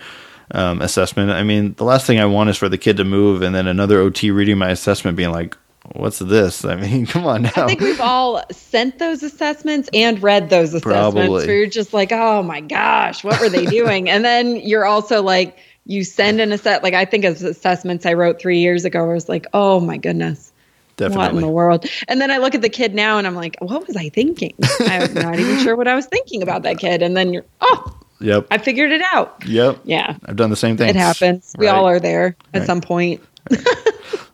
um, 0.53 0.81
assessment. 0.81 1.31
I 1.31 1.43
mean, 1.43 1.75
the 1.75 1.85
last 1.85 2.07
thing 2.07 2.21
I 2.21 2.27
want 2.27 2.51
is 2.51 2.57
for 2.57 2.69
the 2.69 2.79
kid 2.79 2.97
to 2.99 3.05
move 3.05 3.43
and 3.43 3.55
then 3.55 3.67
another 3.67 3.99
OT 3.99 4.31
reading 4.31 4.59
my 4.59 4.71
assessment 4.71 5.17
being 5.17 5.33
like, 5.33 5.57
"What's 5.93 6.21
this?" 6.21 6.65
I 6.65 6.77
mean, 6.77 7.07
come 7.07 7.27
on 7.27 7.43
now. 7.43 7.51
I 7.57 7.67
think 7.67 7.81
we've 7.81 8.01
all 8.01 8.43
sent 8.53 8.99
those 8.99 9.23
assessments 9.23 9.89
and 9.93 10.23
read 10.23 10.51
those 10.51 10.69
assessments 10.75 11.15
Probably. 11.15 11.47
where 11.47 11.57
you're 11.57 11.67
just 11.67 11.93
like, 11.93 12.13
oh 12.13 12.43
my 12.43 12.61
gosh, 12.61 13.25
what 13.25 13.41
were 13.41 13.49
they 13.49 13.67
doing? 13.67 14.09
and 14.09 14.25
then 14.25 14.57
you're 14.57 14.87
also 14.87 15.23
like, 15.23 15.59
you 15.85 16.05
send 16.05 16.41
an 16.41 16.53
assessment. 16.53 16.85
Like 16.85 16.95
I 16.95 17.05
think 17.05 17.25
of 17.25 17.43
assessments 17.43 18.07
I 18.07 18.13
wrote 18.13 18.41
three 18.41 18.61
years 18.61 18.85
ago 18.85 19.03
where 19.03 19.13
I 19.13 19.15
was 19.15 19.29
like, 19.29 19.47
oh 19.53 19.81
my 19.81 19.97
goodness. 19.97 20.53
What 20.99 21.33
in 21.33 21.41
the 21.41 21.49
world? 21.49 21.85
And 22.09 22.21
then 22.21 22.31
I 22.31 22.39
look 22.39 22.55
at 22.55 22.63
the 22.63 22.69
kid 22.69 22.95
now 22.95 23.19
and 23.19 23.27
I'm 23.27 23.35
like, 23.35 23.57
what 23.61 23.87
was 23.87 23.97
I 23.97 24.09
thinking? 24.09 24.55
I'm 24.81 25.13
not 25.15 25.39
even 25.39 25.59
sure 25.61 25.77
what 25.77 25.89
I 25.89 25.95
was 25.95 26.07
thinking 26.07 26.43
about 26.43 26.63
that 26.63 26.79
kid. 26.79 27.03
And 27.03 27.17
then 27.17 27.33
you're, 27.33 27.45
oh, 27.61 27.93
Yep. 28.21 28.47
I 28.51 28.57
figured 28.57 28.93
it 28.93 29.03
out. 29.13 29.43
Yep. 29.47 29.81
Yeah, 29.85 30.17
I've 30.25 30.37
done 30.37 30.49
the 30.49 30.57
same 30.57 30.79
thing. 30.79 30.89
it 30.89 30.97
happens. 30.97 31.55
We 31.59 31.69
all 31.69 31.87
are 31.87 32.01
there 32.01 32.35
at 32.55 32.61
Right. 32.61 32.67
some 32.67 32.81
point. 32.81 33.21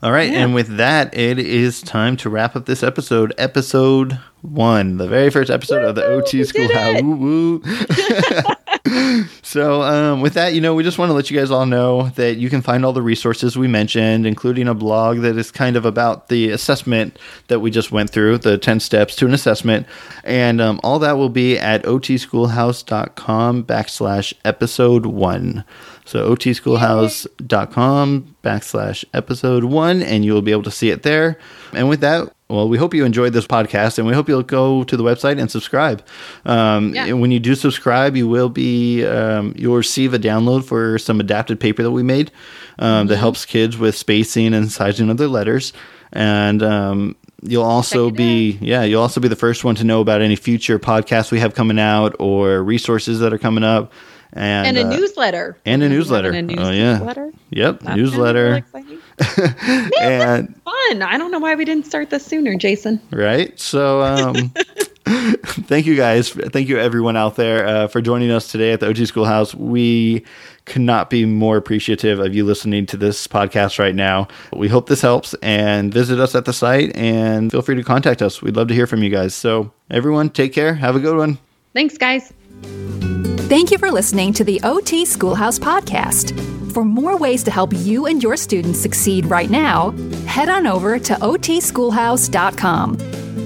All 0.05 0.13
right, 0.13 0.31
and 0.33 0.55
with 0.55 0.77
that, 0.77 1.13
it 1.19 1.41
is 1.41 1.83
time 1.83 2.17
to 2.19 2.31
wrap 2.31 2.55
up 2.55 2.67
this 2.67 2.85
episode, 2.85 3.35
episode 3.39 4.21
one, 4.43 4.99
the 4.99 5.09
very 5.09 5.31
first 5.31 5.51
episode 5.51 5.85
of 5.85 5.97
the 5.97 6.05
OT 6.05 6.39
we 6.39 6.45
School. 6.45 6.69
did 6.69 6.77
How 6.77 6.91
it. 6.91 7.05
woo 7.05 7.61
woo. 7.65 9.25
So, 9.53 9.83
um, 9.83 10.23
with 10.23 10.33
that, 10.33 10.55
you 10.55 10.63
know, 10.63 10.75
we 10.75 10.83
just 10.83 10.97
want 10.97 11.11
to 11.11 11.13
let 11.13 11.31
you 11.31 11.39
guys 11.39 11.51
all 11.51 11.67
know 11.67 12.09
that 12.15 12.39
you 12.39 12.49
can 12.49 12.63
find 12.63 12.87
all 12.87 12.95
the 12.95 13.03
resources 13.03 13.55
we 13.55 13.69
mentioned, 13.69 14.27
including 14.27 14.67
a 14.67 14.73
blog 14.73 15.19
that 15.19 15.37
is 15.37 15.51
kind 15.51 15.77
of 15.77 15.85
about 15.85 16.29
the 16.29 16.49
assessment 16.49 17.19
that 17.49 17.61
we 17.61 17.71
just 17.71 17.93
went 17.93 18.09
through, 18.09 18.39
the 18.39 18.57
10 18.57 18.81
steps 18.81 19.15
to 19.17 19.27
an 19.27 19.35
assessment. 19.35 19.87
And 20.25 20.63
um, 20.63 20.81
all 20.83 20.99
that 21.01 21.19
will 21.19 21.29
be 21.29 21.59
at 21.59 21.83
otschoolhouse.com 21.83 23.65
backslash 23.65 24.33
episode 24.43 25.05
one. 25.05 25.65
So 26.07 26.35
otschoolhouse.com 26.35 28.37
backslash 28.43 29.05
episode 29.13 29.65
one, 29.65 30.03
and 30.03 30.25
you 30.25 30.33
will 30.33 30.41
be 30.41 30.53
able 30.53 30.63
to 30.63 30.71
see 30.71 30.89
it 30.89 31.03
there. 31.03 31.39
And 31.75 31.91
with 31.91 32.01
that, 32.01 32.33
well, 32.53 32.69
we 32.69 32.77
hope 32.79 32.93
you 32.95 33.05
enjoyed 33.05 33.33
this 33.33 33.47
podcast, 33.47 33.99
and 33.99 34.07
we 34.07 34.13
hope 34.13 34.29
you'll 34.29 34.43
go 34.43 34.85
to 34.85 34.97
the 34.97 35.03
website 35.03 35.41
and 35.41 35.51
subscribe. 35.51 36.03
Um, 36.45 36.95
Yeah. 36.95 37.07
and 37.07 37.21
When 37.21 37.31
you 37.31 37.41
do 37.41 37.55
subscribe, 37.55 38.17
you 38.17 38.29
will 38.29 38.49
be 38.49 39.05
um, 39.07 39.55
you'll 39.57 39.77
receive 39.77 40.13
a 40.15 40.19
download 40.19 40.65
for 40.65 40.99
some 40.99 41.19
adapted 41.21 41.59
paper 41.61 41.83
that 41.83 41.91
we 41.91 42.03
made 42.03 42.31
um, 42.79 43.07
that 43.09 43.17
helps 43.17 43.45
kids 43.47 43.79
with 43.79 43.97
spacing 43.97 44.55
and 44.55 44.71
sizing 44.71 45.09
of 45.11 45.17
their 45.17 45.29
letters, 45.29 45.73
and 46.13 46.63
um, 46.63 47.17
you'll 47.43 47.65
also 47.65 48.11
be 48.11 48.59
yeah 48.61 48.83
you'll 48.85 49.03
also 49.03 49.21
be 49.21 49.29
the 49.29 49.37
first 49.37 49.65
one 49.65 49.75
to 49.75 49.85
know 49.85 50.01
about 50.01 50.21
any 50.23 50.37
future 50.37 50.79
podcasts 50.79 51.33
we 51.33 51.41
have 51.41 51.55
coming 51.55 51.79
out 51.79 52.15
or 52.21 52.63
resources 52.63 53.19
that 53.21 53.33
are 53.33 53.39
coming 53.39 53.65
up. 53.65 53.93
And, 54.35 54.67
And 54.77 54.79
a 54.79 54.87
uh, 54.87 54.97
newsletter. 54.97 55.57
and 55.67 55.83
a 55.83 55.87
We're 55.87 55.89
gonna 55.91 55.95
newsletter. 55.99 56.33
Oh, 56.59 56.71
yeah. 56.71 56.93
newsletter. 56.99 57.33
Yep, 57.51 57.81
That 57.81 57.85
sounds 57.85 57.97
really 57.99 58.03
newsletter. 58.11 58.55
exciting. 58.57 58.99
and 60.01 60.57
Fun. 60.65 61.03
I 61.03 61.17
don't 61.19 61.31
know 61.31 61.39
why 61.39 61.55
we 61.55 61.65
didn't 61.65 61.87
start 61.87 62.11
this 62.11 62.25
sooner, 62.25 62.55
Jayson. 62.57 63.01
right. 63.11 63.59
So, 63.61 64.03
um, 64.03 64.53
Thank 65.45 65.87
you 65.87 65.97
guys. 65.97 66.31
Thank 66.31 66.69
you 66.69 66.79
everyone 66.79 67.17
out 67.17 67.37
there 67.37 67.67
uh, 67.67 67.89
for 67.89 68.01
joining 68.01 68.31
us 68.31 68.51
today 68.51 68.73
at 68.73 68.81
the 68.81 68.87
OT 68.87 69.05
Schoolhouse. 69.05 69.55
We 69.55 70.25
cannot 70.65 71.11
be 71.11 71.25
more 71.27 71.57
appreciative 71.57 72.21
of 72.21 72.35
you 72.35 72.45
listening 72.45 72.87
to 72.87 72.97
this 72.97 73.27
podcast 73.27 73.79
right 73.79 73.95
now. 73.95 74.29
We 74.53 74.69
hope 74.69 74.89
this 74.89 75.03
helps 75.03 75.35
and 75.43 75.93
visit 75.93 76.21
us 76.21 76.35
at 76.37 76.45
the 76.45 76.53
site 76.53 76.95
and 76.97 77.51
feel 77.51 77.63
free 77.63 77.75
to 77.75 77.83
contact 77.83 78.23
us. 78.23 78.41
We'd 78.41 78.57
love 78.57 78.69
to 78.69 78.75
hear 78.75 78.87
from 78.87 79.03
you 79.03 79.11
guys. 79.11 79.35
So, 79.35 79.73
everyone, 79.91 80.31
take 80.31 80.53
care. 80.53 80.73
Have 80.75 80.95
a 80.97 81.01
good 81.01 81.17
one. 81.17 81.37
Thanks, 81.75 81.99
guys. 81.99 82.33
Thank 82.63 83.71
you 83.71 83.79
for 83.79 83.91
listening 83.91 84.33
to 84.35 84.45
the 84.45 84.61
OT 84.63 85.05
Schoolhouse 85.05 85.59
podcast. 85.59 86.33
For 86.73 86.85
more 86.85 87.19
ways 87.19 87.43
to 87.45 87.51
help 87.51 87.73
you 87.75 88.07
and 88.07 88.23
your 88.23 88.37
students 88.37 88.81
succeed 88.81 89.27
right 89.27 89.51
now, 89.51 89.91
head 90.27 90.49
on 90.49 90.67
over 90.67 90.99
to 90.99 91.15
otschoolhouse.com. 91.15 92.97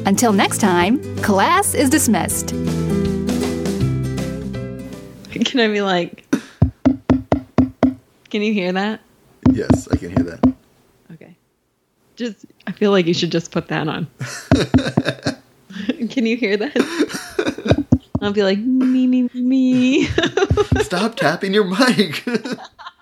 Until 0.06 0.32
next 0.32 0.58
time, 0.58 1.16
class 1.22 1.74
is 1.74 1.90
dismissed. 1.90 2.50
Can 5.44 5.60
I 5.60 5.66
be 5.68 5.82
like, 5.82 6.24
can 8.30 8.42
you 8.42 8.52
hear 8.52 8.72
that? 8.72 9.00
Yes, 9.50 9.88
I 9.88 9.96
can 9.96 10.10
hear 10.10 10.22
that. 10.24 10.54
Okay. 11.12 11.36
Just, 12.14 12.46
I 12.66 12.72
feel 12.72 12.92
like 12.92 13.06
you 13.06 13.14
should 13.14 13.32
just 13.32 13.50
put 13.50 13.66
that 13.68 13.88
on. 13.88 14.06
can 16.10 16.26
you 16.26 16.36
hear 16.36 16.56
that? 16.56 17.86
I'll 18.20 18.32
be 18.32 18.42
like, 18.42 18.58
me, 18.58 19.06
me, 19.06 19.28
me. 19.34 20.06
Stop 20.80 21.16
tapping 21.16 21.54
your 21.54 21.64
mic. 21.64 22.24